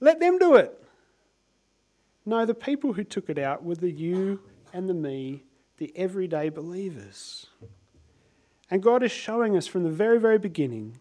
Let 0.00 0.20
them 0.20 0.38
do 0.38 0.56
it. 0.56 0.82
No, 2.24 2.44
the 2.44 2.54
people 2.54 2.92
who 2.92 3.04
took 3.04 3.30
it 3.30 3.38
out 3.38 3.64
were 3.64 3.76
the 3.76 3.90
you 3.90 4.40
and 4.72 4.88
the 4.88 4.94
me, 4.94 5.44
the 5.78 5.92
everyday 5.96 6.48
believers. 6.48 7.46
And 8.70 8.82
God 8.82 9.04
is 9.04 9.12
showing 9.12 9.56
us 9.56 9.68
from 9.68 9.84
the 9.84 9.90
very, 9.90 10.18
very 10.18 10.38
beginning 10.38 10.98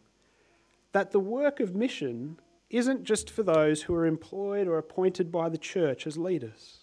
that 0.91 1.11
the 1.11 1.19
work 1.19 1.59
of 1.59 1.75
mission 1.75 2.39
isn't 2.77 3.03
just 3.03 3.29
for 3.29 3.43
those 3.43 3.83
who 3.83 3.95
are 3.95 4.05
employed 4.05 4.67
or 4.67 4.77
appointed 4.77 5.31
by 5.31 5.49
the 5.49 5.57
church 5.57 6.07
as 6.07 6.17
leaders, 6.17 6.79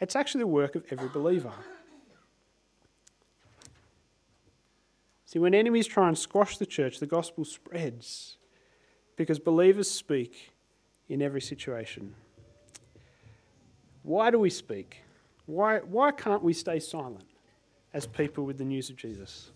it's 0.00 0.16
actually 0.16 0.40
the 0.40 0.46
work 0.46 0.74
of 0.74 0.84
every 0.90 1.08
believer. 1.08 1.52
See, 5.26 5.38
when 5.38 5.54
enemies 5.54 5.86
try 5.86 6.08
and 6.08 6.18
squash 6.18 6.58
the 6.58 6.66
church, 6.66 6.98
the 6.98 7.06
gospel 7.06 7.44
spreads 7.44 8.36
because 9.16 9.38
believers 9.38 9.88
speak 9.88 10.50
in 11.08 11.22
every 11.22 11.40
situation. 11.40 12.14
Why 14.02 14.30
do 14.30 14.38
we 14.38 14.50
speak? 14.50 15.02
Why, 15.46 15.78
why 15.78 16.10
can't 16.10 16.42
we 16.42 16.52
stay 16.52 16.80
silent 16.80 17.28
as 17.92 18.06
people 18.06 18.44
with 18.44 18.58
the 18.58 18.64
news 18.64 18.90
of 18.90 18.96
Jesus? 18.96 19.50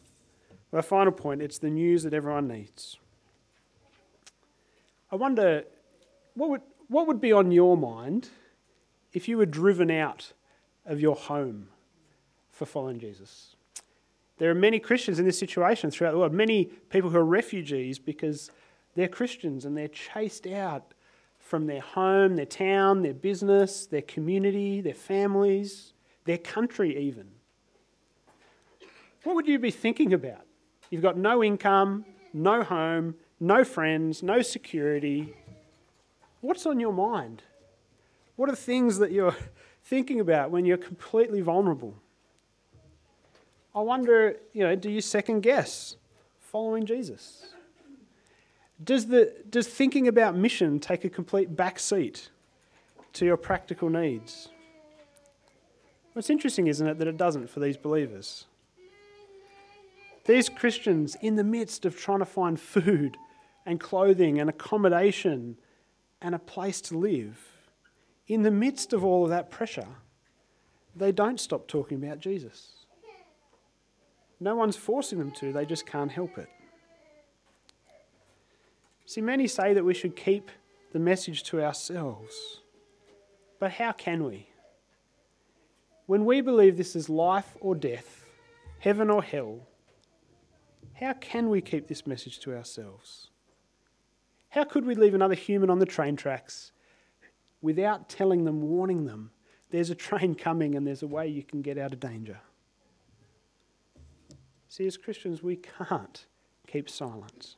Our 0.73 0.83
final 0.83 1.13
point 1.13 1.41
it's 1.41 1.59
the 1.59 1.71
news 1.71 2.03
that 2.03 2.15
everyone 2.15 2.49
needs. 2.49 2.99
I 5.15 5.17
wonder 5.17 5.63
what 6.35 6.51
would, 6.51 6.63
what 6.89 7.07
would 7.07 7.21
be 7.21 7.31
on 7.31 7.53
your 7.53 7.77
mind 7.77 8.31
if 9.13 9.29
you 9.29 9.39
were 9.39 9.47
driven 9.47 9.89
out 9.89 10.33
of 10.85 11.01
your 11.01 11.15
home 11.15 11.69
for 12.51 12.67
following 12.67 12.99
Jesus? 12.99 13.55
There 14.39 14.51
are 14.51 14.57
many 14.57 14.81
Christians 14.81 15.21
in 15.21 15.25
this 15.25 15.39
situation 15.39 15.93
throughout 15.93 16.11
the 16.11 16.19
world, 16.19 16.33
many 16.33 16.65
people 16.65 17.11
who 17.11 17.19
are 17.19 17.25
refugees 17.25 17.97
because 17.97 18.51
they're 18.97 19.07
Christians 19.07 19.65
and 19.65 19.77
they're 19.77 19.87
chased 19.87 20.49
out 20.49 20.95
from 21.39 21.69
their 21.69 21.81
home, 21.81 22.35
their 22.35 22.45
town, 22.45 23.03
their 23.03 23.15
business, 23.15 23.87
their 23.87 24.03
community, 24.03 24.81
their 24.81 24.95
families, 24.95 25.93
their 26.25 26.39
country, 26.39 26.99
even. 26.99 27.29
What 29.23 29.37
would 29.37 29.47
you 29.47 29.61
be 29.61 29.71
thinking 29.71 30.13
about? 30.13 30.45
You've 30.91 31.03
got 31.03 31.17
no 31.17 31.45
income, 31.45 32.05
no 32.33 32.65
home, 32.65 33.15
no 33.45 33.63
friends, 33.63 34.23
no 34.23 34.43
security. 34.43 35.35
What's 36.41 36.67
on 36.67 36.81
your 36.81 36.93
mind? 36.93 37.43
What 38.37 38.49
are 38.49 38.57
things 38.57 38.99
that 38.99 39.13
you're 39.13 39.37
thinking 39.85 40.21
about 40.21 40.51
when 40.51 40.65
you're 40.65 40.77
completely 40.79 41.41
vulnerable? 41.41 41.95
I 43.75 43.81
wonder, 43.81 44.37
you 44.53 44.63
know, 44.63 44.75
do 44.75 44.91
you 44.91 45.01
second 45.01 45.41
guess 45.41 45.97
following 46.41 46.87
Jesus? 46.87 47.47
Does, 48.83 49.07
the, 49.07 49.35
does 49.51 49.69
thinking 49.69 50.09
about 50.09 50.37
mission 50.37 50.81
take 50.81 51.05
a 51.05 51.11
complete 51.11 51.55
back 51.55 51.79
seat 51.79 52.31
to 53.15 53.25
your 53.25 53.37
practical 53.37 53.91
needs? 53.91 54.49
What's 56.13 56.31
interesting, 56.31 56.67
isn't 56.69 56.87
it, 56.87 56.99
that 56.99 57.09
it 57.09 57.17
doesn't 57.17 57.51
for 57.51 57.61
these 57.61 57.77
believers? 57.77 58.47
These 60.27 60.49
Christians, 60.49 61.17
in 61.21 61.37
the 61.37 61.45
midst 61.45 61.85
of 61.85 61.97
trying 61.97 62.21
to 62.21 62.25
find 62.25 62.59
food 62.59 63.19
and 63.67 63.81
clothing 63.81 64.39
and 64.41 64.51
accommodation 64.51 65.57
and 66.21 66.35
a 66.35 66.39
place 66.39 66.81
to 66.83 66.99
live, 66.99 67.39
in 68.27 68.43
the 68.43 68.51
midst 68.51 68.93
of 68.93 69.05
all 69.05 69.25
of 69.25 69.31
that 69.31 69.51
pressure, 69.51 69.89
they 70.97 71.13
don't 71.13 71.41
stop 71.41 71.67
talking 71.67 72.03
about 72.03 72.21
Jesus. 72.21 72.87
No 74.41 74.55
one's 74.55 74.77
forcing 74.77 75.19
them 75.19 75.31
to, 75.33 75.53
they 75.53 75.67
just 75.67 75.87
can't 75.87 76.11
help 76.11 76.39
it. 76.39 76.49
See, 79.07 79.21
many 79.21 79.47
say 79.47 79.75
that 79.75 79.85
we 79.85 79.95
should 79.95 80.17
keep 80.17 80.51
the 80.93 80.99
message 80.99 81.43
to 81.45 81.63
ourselves. 81.63 82.61
But 83.59 83.73
how 83.73 83.93
can 83.93 84.25
we? 84.25 84.49
When 86.07 86.25
we 86.25 86.41
believe 86.41 86.77
this 86.77 86.97
is 86.97 87.09
life 87.09 87.57
or 87.61 87.75
death, 87.75 88.25
heaven 88.79 89.11
or 89.11 89.23
hell, 89.23 89.61
how 90.95 91.15
can 91.15 91.49
we 91.51 91.61
keep 91.61 91.89
this 91.89 92.07
message 92.07 92.39
to 92.41 92.57
ourselves? 92.57 93.31
How 94.55 94.63
could 94.63 94.87
we 94.87 94.95
leave 94.95 95.15
another 95.15 95.35
human 95.35 95.69
on 95.69 95.81
the 95.81 95.87
train 95.87 96.15
tracks 96.15 96.71
without 97.61 98.09
telling 98.09 98.45
them, 98.45 98.63
warning 98.63 99.05
them, 99.05 99.33
there's 99.71 99.91
a 99.91 99.97
train 99.97 100.37
coming 100.37 100.77
and 100.77 100.87
there's 100.87 101.03
a 101.03 101.09
way 101.09 101.27
you 101.27 101.43
can 101.43 101.61
get 101.61 101.77
out 101.77 101.93
of 101.93 101.99
danger? 101.99 102.39
See, 104.69 104.87
as 104.87 104.97
Christians, 104.97 105.43
we 105.43 105.57
can't 105.57 106.27
keep 106.69 106.89
silence. 106.89 107.57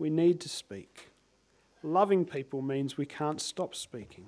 We 0.00 0.10
need 0.10 0.40
to 0.40 0.48
speak. 0.48 1.10
Loving 1.84 2.24
people 2.24 2.60
means 2.60 2.96
we 2.96 3.06
can't 3.06 3.40
stop 3.40 3.72
speaking. 3.72 4.26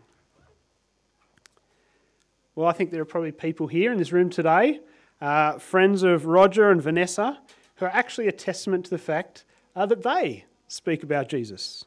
Well, 2.54 2.68
I 2.68 2.72
think 2.72 2.92
there 2.92 3.02
are 3.02 3.04
probably 3.04 3.32
people 3.32 3.66
here 3.66 3.90
in 3.90 3.98
this 3.98 4.12
room 4.12 4.30
today, 4.30 4.78
uh, 5.20 5.58
friends 5.58 6.04
of 6.04 6.26
Roger 6.26 6.70
and 6.70 6.80
Vanessa, 6.80 7.40
who 7.76 7.87
are 7.87 7.92
actually 7.92 8.28
a 8.28 8.32
testament 8.32 8.84
to 8.84 8.90
the 8.90 8.98
fact 8.98 9.44
uh, 9.74 9.87
that 9.87 10.02
they 10.02 10.44
speak 10.68 11.02
about 11.02 11.28
Jesus. 11.28 11.84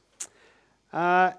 Uh, 0.94 1.32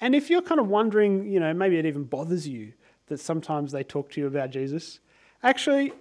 and 0.00 0.14
if 0.14 0.30
you're 0.30 0.42
kind 0.42 0.60
of 0.60 0.68
wondering, 0.68 1.26
you 1.26 1.40
know, 1.40 1.52
maybe 1.52 1.78
it 1.78 1.86
even 1.86 2.04
bothers 2.04 2.48
you 2.48 2.72
that 3.06 3.20
sometimes 3.20 3.72
they 3.72 3.82
talk 3.82 4.10
to 4.12 4.20
you 4.20 4.26
about 4.26 4.50
Jesus, 4.50 5.00
actually, 5.42 5.92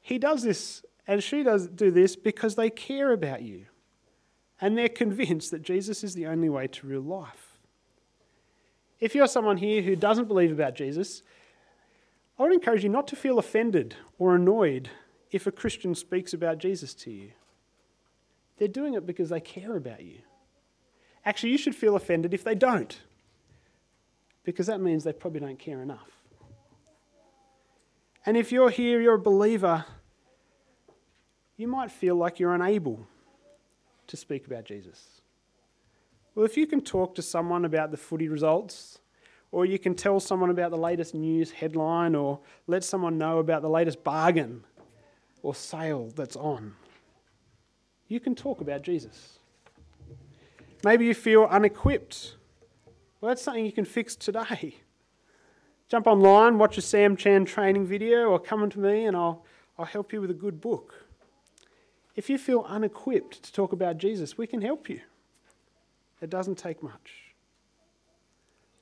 he 0.00 0.18
does 0.18 0.42
this 0.42 0.82
and 1.06 1.22
she 1.22 1.42
does 1.42 1.68
do 1.68 1.90
this 1.90 2.16
because 2.16 2.54
they 2.54 2.68
care 2.68 3.12
about 3.12 3.42
you 3.42 3.66
and 4.60 4.76
they're 4.76 4.88
convinced 4.88 5.50
that 5.52 5.62
Jesus 5.62 6.04
is 6.04 6.14
the 6.14 6.26
only 6.26 6.48
way 6.48 6.66
to 6.66 6.86
real 6.86 7.00
life. 7.00 7.58
If 9.00 9.14
you're 9.14 9.28
someone 9.28 9.58
here 9.58 9.82
who 9.82 9.94
doesn't 9.94 10.26
believe 10.26 10.50
about 10.50 10.74
Jesus, 10.74 11.22
I 12.38 12.42
would 12.42 12.52
encourage 12.52 12.82
you 12.82 12.90
not 12.90 13.06
to 13.08 13.16
feel 13.16 13.38
offended 13.38 13.94
or 14.18 14.34
annoyed 14.34 14.90
if 15.30 15.46
a 15.46 15.52
Christian 15.52 15.94
speaks 15.94 16.32
about 16.32 16.58
Jesus 16.58 16.94
to 16.94 17.10
you. 17.10 17.30
They're 18.58 18.68
doing 18.68 18.94
it 18.94 19.06
because 19.06 19.28
they 19.30 19.40
care 19.40 19.76
about 19.76 20.02
you. 20.02 20.18
Actually, 21.24 21.52
you 21.52 21.58
should 21.58 21.74
feel 21.74 21.96
offended 21.96 22.34
if 22.34 22.44
they 22.44 22.54
don't, 22.54 23.00
because 24.44 24.66
that 24.66 24.80
means 24.80 25.04
they 25.04 25.12
probably 25.12 25.40
don't 25.40 25.58
care 25.58 25.82
enough. 25.82 26.10
And 28.26 28.36
if 28.36 28.52
you're 28.52 28.70
here, 28.70 29.00
you're 29.00 29.14
a 29.14 29.18
believer, 29.18 29.84
you 31.56 31.66
might 31.66 31.90
feel 31.90 32.16
like 32.16 32.38
you're 32.38 32.54
unable 32.54 33.06
to 34.08 34.16
speak 34.16 34.46
about 34.46 34.64
Jesus? 34.64 35.20
Well, 36.34 36.44
if 36.44 36.56
you 36.56 36.66
can 36.66 36.80
talk 36.80 37.14
to 37.14 37.22
someone 37.22 37.64
about 37.64 37.90
the 37.90 37.96
footy 37.96 38.28
results, 38.28 38.98
or 39.52 39.64
you 39.64 39.78
can 39.78 39.94
tell 39.94 40.20
someone 40.20 40.50
about 40.50 40.70
the 40.70 40.76
latest 40.76 41.14
news 41.14 41.50
headline, 41.50 42.14
or 42.14 42.40
let 42.66 42.84
someone 42.84 43.16
know 43.16 43.38
about 43.38 43.62
the 43.62 43.68
latest 43.70 44.02
bargain 44.02 44.64
or 45.42 45.54
sale 45.54 46.10
that's 46.14 46.36
on, 46.36 46.74
you 48.08 48.20
can 48.20 48.34
talk 48.34 48.60
about 48.60 48.82
Jesus. 48.82 49.38
Maybe 50.84 51.06
you 51.06 51.14
feel 51.14 51.44
unequipped. 51.44 52.36
Well, 53.20 53.28
that's 53.28 53.42
something 53.42 53.64
you 53.64 53.72
can 53.72 53.84
fix 53.84 54.16
today. 54.16 54.76
Jump 55.88 56.06
online, 56.06 56.58
watch 56.58 56.76
a 56.76 56.82
Sam 56.82 57.16
Chan 57.16 57.46
training 57.46 57.86
video, 57.86 58.28
or 58.28 58.38
come 58.38 58.68
to 58.68 58.78
me 58.78 59.06
and 59.06 59.16
I'll, 59.16 59.44
I'll 59.78 59.86
help 59.86 60.12
you 60.12 60.20
with 60.20 60.30
a 60.30 60.34
good 60.34 60.60
book. 60.60 61.06
If 62.14 62.28
you 62.28 62.36
feel 62.36 62.64
unequipped 62.68 63.42
to 63.44 63.52
talk 63.52 63.72
about 63.72 63.96
Jesus, 63.96 64.36
we 64.36 64.46
can 64.46 64.60
help 64.60 64.88
you. 64.88 65.00
It 66.20 66.30
doesn't 66.30 66.56
take 66.56 66.82
much. 66.82 67.12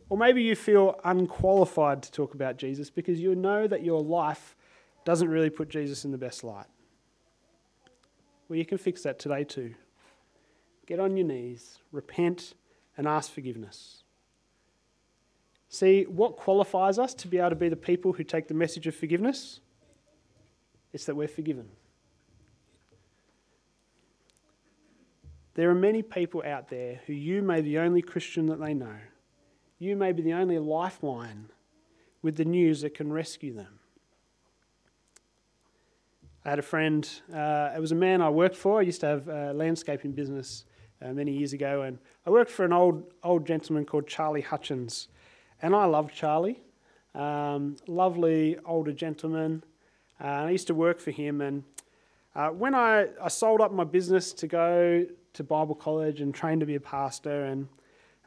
Or 0.08 0.16
maybe 0.16 0.42
you 0.42 0.56
feel 0.56 0.98
unqualified 1.04 2.02
to 2.02 2.12
talk 2.12 2.34
about 2.34 2.56
Jesus 2.56 2.90
because 2.90 3.20
you 3.20 3.34
know 3.34 3.66
that 3.66 3.84
your 3.84 4.00
life 4.00 4.56
doesn't 5.04 5.28
really 5.28 5.50
put 5.50 5.68
Jesus 5.68 6.04
in 6.04 6.12
the 6.12 6.18
best 6.18 6.44
light. 6.44 6.66
Well, 8.48 8.58
you 8.58 8.64
can 8.64 8.78
fix 8.78 9.02
that 9.02 9.18
today 9.18 9.44
too. 9.44 9.74
Get 10.86 11.00
on 11.00 11.16
your 11.16 11.26
knees, 11.26 11.78
repent, 11.90 12.54
and 12.96 13.08
ask 13.08 13.32
forgiveness. 13.32 14.02
See, 15.68 16.04
what 16.04 16.36
qualifies 16.36 16.98
us 16.98 17.12
to 17.14 17.28
be 17.28 17.38
able 17.38 17.50
to 17.50 17.56
be 17.56 17.68
the 17.68 17.76
people 17.76 18.12
who 18.12 18.24
take 18.24 18.48
the 18.48 18.54
message 18.54 18.86
of 18.86 18.94
forgiveness? 18.94 19.60
It's 20.92 21.04
that 21.06 21.16
we're 21.16 21.28
forgiven. 21.28 21.68
There 25.54 25.70
are 25.70 25.74
many 25.74 26.02
people 26.02 26.42
out 26.46 26.68
there 26.68 27.00
who 27.06 27.14
you 27.14 27.42
may 27.42 27.62
be 27.62 27.70
the 27.70 27.78
only 27.78 28.02
Christian 28.02 28.46
that 28.46 28.60
they 28.60 28.74
know. 28.74 28.96
You 29.78 29.96
may 29.96 30.12
be 30.12 30.22
the 30.22 30.34
only 30.34 30.58
lifeline 30.58 31.50
with 32.22 32.36
the 32.36 32.44
news 32.44 32.82
that 32.82 32.94
can 32.94 33.12
rescue 33.12 33.54
them. 33.54 33.80
I 36.46 36.50
had 36.50 36.60
a 36.60 36.62
friend, 36.62 37.10
uh, 37.34 37.72
it 37.76 37.80
was 37.80 37.90
a 37.90 37.96
man 37.96 38.22
I 38.22 38.30
worked 38.30 38.54
for. 38.54 38.78
I 38.78 38.82
used 38.82 39.00
to 39.00 39.06
have 39.06 39.26
a 39.26 39.52
landscaping 39.52 40.12
business 40.12 40.64
uh, 41.02 41.12
many 41.12 41.32
years 41.32 41.52
ago, 41.52 41.82
and 41.82 41.98
I 42.24 42.30
worked 42.30 42.52
for 42.52 42.64
an 42.64 42.72
old, 42.72 43.02
old 43.24 43.44
gentleman 43.44 43.84
called 43.84 44.06
Charlie 44.06 44.42
Hutchins. 44.42 45.08
And 45.60 45.74
I 45.74 45.86
loved 45.86 46.14
Charlie. 46.14 46.60
Um, 47.16 47.74
lovely 47.88 48.58
older 48.64 48.92
gentleman. 48.92 49.64
Uh, 50.22 50.26
I 50.46 50.50
used 50.50 50.68
to 50.68 50.74
work 50.74 51.00
for 51.00 51.10
him, 51.10 51.40
and 51.40 51.64
uh, 52.36 52.50
when 52.50 52.76
I, 52.76 53.08
I 53.20 53.26
sold 53.26 53.60
up 53.60 53.72
my 53.72 53.82
business 53.82 54.32
to 54.34 54.46
go 54.46 55.04
to 55.32 55.42
Bible 55.42 55.74
college 55.74 56.20
and 56.20 56.32
train 56.32 56.60
to 56.60 56.66
be 56.66 56.76
a 56.76 56.80
pastor, 56.80 57.46
and 57.46 57.66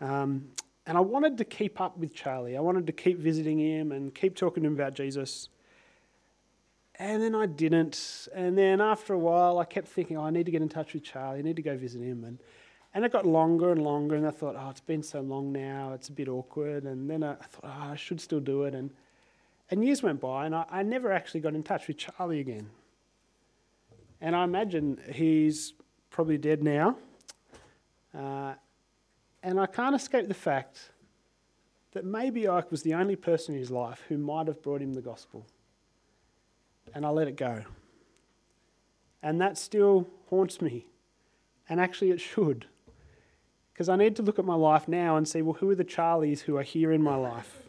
um, 0.01 0.49
and 0.85 0.97
I 0.97 1.01
wanted 1.01 1.37
to 1.37 1.45
keep 1.45 1.79
up 1.79 1.97
with 1.97 2.13
Charlie. 2.13 2.57
I 2.57 2.59
wanted 2.59 2.85
to 2.87 2.93
keep 2.93 3.17
visiting 3.17 3.59
him 3.59 3.93
and 3.93 4.13
keep 4.13 4.35
talking 4.35 4.63
to 4.63 4.67
him 4.67 4.73
about 4.73 4.93
Jesus. 4.93 5.47
And 6.99 7.23
then 7.23 7.33
I 7.33 7.45
didn't. 7.45 8.27
And 8.35 8.57
then 8.57 8.81
after 8.81 9.13
a 9.13 9.17
while, 9.17 9.57
I 9.57 9.63
kept 9.63 9.87
thinking, 9.87 10.17
oh, 10.17 10.25
I 10.25 10.31
need 10.31 10.45
to 10.45 10.51
get 10.51 10.61
in 10.61 10.67
touch 10.67 10.93
with 10.93 11.03
Charlie. 11.03 11.39
I 11.39 11.41
need 11.41 11.55
to 11.55 11.61
go 11.61 11.77
visit 11.77 12.01
him. 12.01 12.25
And, 12.25 12.39
and 12.93 13.05
it 13.05 13.13
got 13.13 13.25
longer 13.25 13.71
and 13.71 13.81
longer. 13.81 14.15
And 14.15 14.27
I 14.27 14.31
thought, 14.31 14.57
oh, 14.59 14.69
it's 14.69 14.81
been 14.81 15.01
so 15.01 15.21
long 15.21 15.53
now. 15.53 15.93
It's 15.93 16.09
a 16.09 16.11
bit 16.11 16.27
awkward. 16.27 16.83
And 16.83 17.09
then 17.09 17.23
I, 17.23 17.35
thought, 17.35 17.63
oh, 17.63 17.91
I 17.91 17.95
should 17.95 18.19
still 18.19 18.41
do 18.41 18.63
it. 18.63 18.75
And, 18.75 18.89
and 19.71 19.85
years 19.85 20.03
went 20.03 20.19
by, 20.19 20.45
and 20.45 20.53
I, 20.53 20.65
I 20.69 20.83
never 20.83 21.11
actually 21.11 21.39
got 21.39 21.55
in 21.55 21.63
touch 21.63 21.87
with 21.87 21.97
Charlie 21.97 22.41
again. 22.41 22.69
And 24.19 24.35
I 24.35 24.43
imagine 24.43 24.99
he's 25.13 25.73
probably 26.09 26.37
dead 26.37 26.61
now. 26.61 26.97
Uh, 28.13 28.55
and 29.41 29.57
I 29.57 29.67
can't 29.67 29.95
escape 29.95 30.27
the 30.27 30.33
fact 30.33 30.89
that 31.93 32.03
maybe 32.03 32.47
I 32.47 32.61
was 32.69 32.83
the 32.83 32.93
only 32.93 33.15
person 33.15 33.55
in 33.55 33.61
his 33.61 33.71
life 33.71 34.03
who 34.09 34.17
might 34.17 34.47
have 34.47 34.61
brought 34.61 34.81
him 34.81 34.93
the 34.93 35.01
gospel. 35.01 35.45
And 36.93 37.05
I 37.05 37.09
let 37.09 37.27
it 37.27 37.37
go. 37.37 37.63
And 39.21 39.39
that 39.41 39.57
still 39.57 40.07
haunts 40.29 40.61
me. 40.61 40.87
And 41.67 41.79
actually, 41.79 42.11
it 42.11 42.21
should. 42.21 42.65
Because 43.73 43.89
I 43.89 43.95
need 43.95 44.15
to 44.17 44.21
look 44.21 44.39
at 44.39 44.45
my 44.45 44.55
life 44.55 44.87
now 44.87 45.15
and 45.17 45.27
see 45.27 45.41
well, 45.41 45.53
who 45.53 45.69
are 45.69 45.75
the 45.75 45.85
Charlies 45.85 46.41
who 46.41 46.57
are 46.57 46.63
here 46.63 46.91
in 46.91 47.01
my 47.01 47.15
life? 47.15 47.63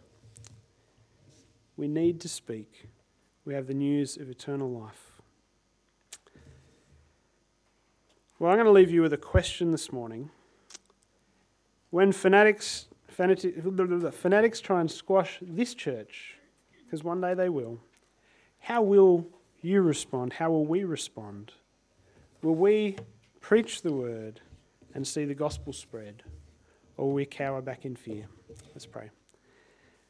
We 1.77 1.87
need 1.87 2.21
to 2.23 2.29
speak. 2.29 2.89
We 3.45 3.55
have 3.55 3.67
the 3.67 3.75
news 3.75 4.17
of 4.17 4.29
eternal 4.29 4.71
life. 4.71 5.13
Well, 8.39 8.51
I'm 8.51 8.57
going 8.57 8.67
to 8.67 8.73
leave 8.73 8.91
you 8.91 9.03
with 9.03 9.13
a 9.13 9.19
question 9.19 9.71
this 9.71 9.93
morning. 9.93 10.31
when 11.91 12.13
fanatics, 12.13 12.87
fanati- 13.17 14.15
fanatics 14.15 14.61
try 14.61 14.81
and 14.81 14.91
squash 14.91 15.39
this 15.43 15.75
church, 15.75 16.37
because 16.85 17.05
one 17.05 17.21
day 17.21 17.35
they 17.35 17.49
will, 17.49 17.81
how 18.61 18.83
will 18.83 19.27
you 19.63 19.83
respond? 19.83 20.35
How 20.35 20.51
will 20.51 20.65
we 20.65 20.85
respond? 20.85 21.53
Will 22.43 22.55
we 22.55 22.97
preach 23.41 23.83
the 23.83 23.93
word 23.93 24.41
and 24.95 25.07
see 25.07 25.25
the 25.25 25.35
gospel 25.35 25.73
spread, 25.73 26.23
or 26.97 27.07
will 27.07 27.15
we 27.15 27.27
cower 27.27 27.61
back 27.61 27.85
in 27.85 27.97
fear? 27.97 28.27
Let's 28.75 28.87
pray. 28.87 29.11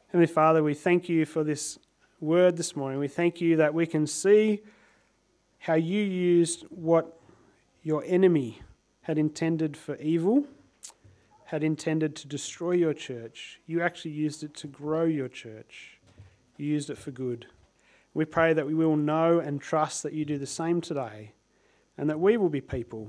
Heavenly 0.08 0.26
Father, 0.26 0.62
we 0.62 0.74
thank 0.74 1.08
you 1.08 1.24
for 1.24 1.44
this 1.44 1.78
word 2.20 2.56
this 2.56 2.76
morning. 2.76 2.98
We 2.98 3.08
thank 3.08 3.40
you 3.40 3.56
that 3.56 3.72
we 3.72 3.86
can 3.86 4.06
see 4.06 4.60
how 5.58 5.74
you 5.74 6.02
used 6.02 6.64
what 6.70 7.18
your 7.82 8.02
enemy 8.06 8.60
had 9.02 9.18
intended 9.18 9.76
for 9.76 9.96
evil, 9.96 10.44
had 11.46 11.64
intended 11.64 12.14
to 12.16 12.28
destroy 12.28 12.72
your 12.72 12.94
church. 12.94 13.60
You 13.66 13.80
actually 13.82 14.12
used 14.12 14.42
it 14.42 14.54
to 14.56 14.66
grow 14.66 15.04
your 15.04 15.28
church. 15.28 15.98
You 16.56 16.66
used 16.66 16.90
it 16.90 16.98
for 16.98 17.10
good. 17.10 17.46
We 18.14 18.24
pray 18.24 18.52
that 18.52 18.66
we 18.66 18.74
will 18.74 18.96
know 18.96 19.38
and 19.38 19.60
trust 19.60 20.02
that 20.02 20.12
you 20.12 20.24
do 20.24 20.38
the 20.38 20.46
same 20.46 20.80
today, 20.80 21.32
and 21.96 22.10
that 22.10 22.18
we 22.18 22.36
will 22.36 22.48
be 22.48 22.60
people 22.60 23.08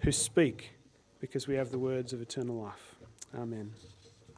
who 0.00 0.12
speak 0.12 0.72
because 1.18 1.48
we 1.48 1.54
have 1.54 1.70
the 1.70 1.78
words 1.78 2.12
of 2.12 2.20
eternal 2.20 2.56
life. 2.56 2.96
Amen. 3.34 3.72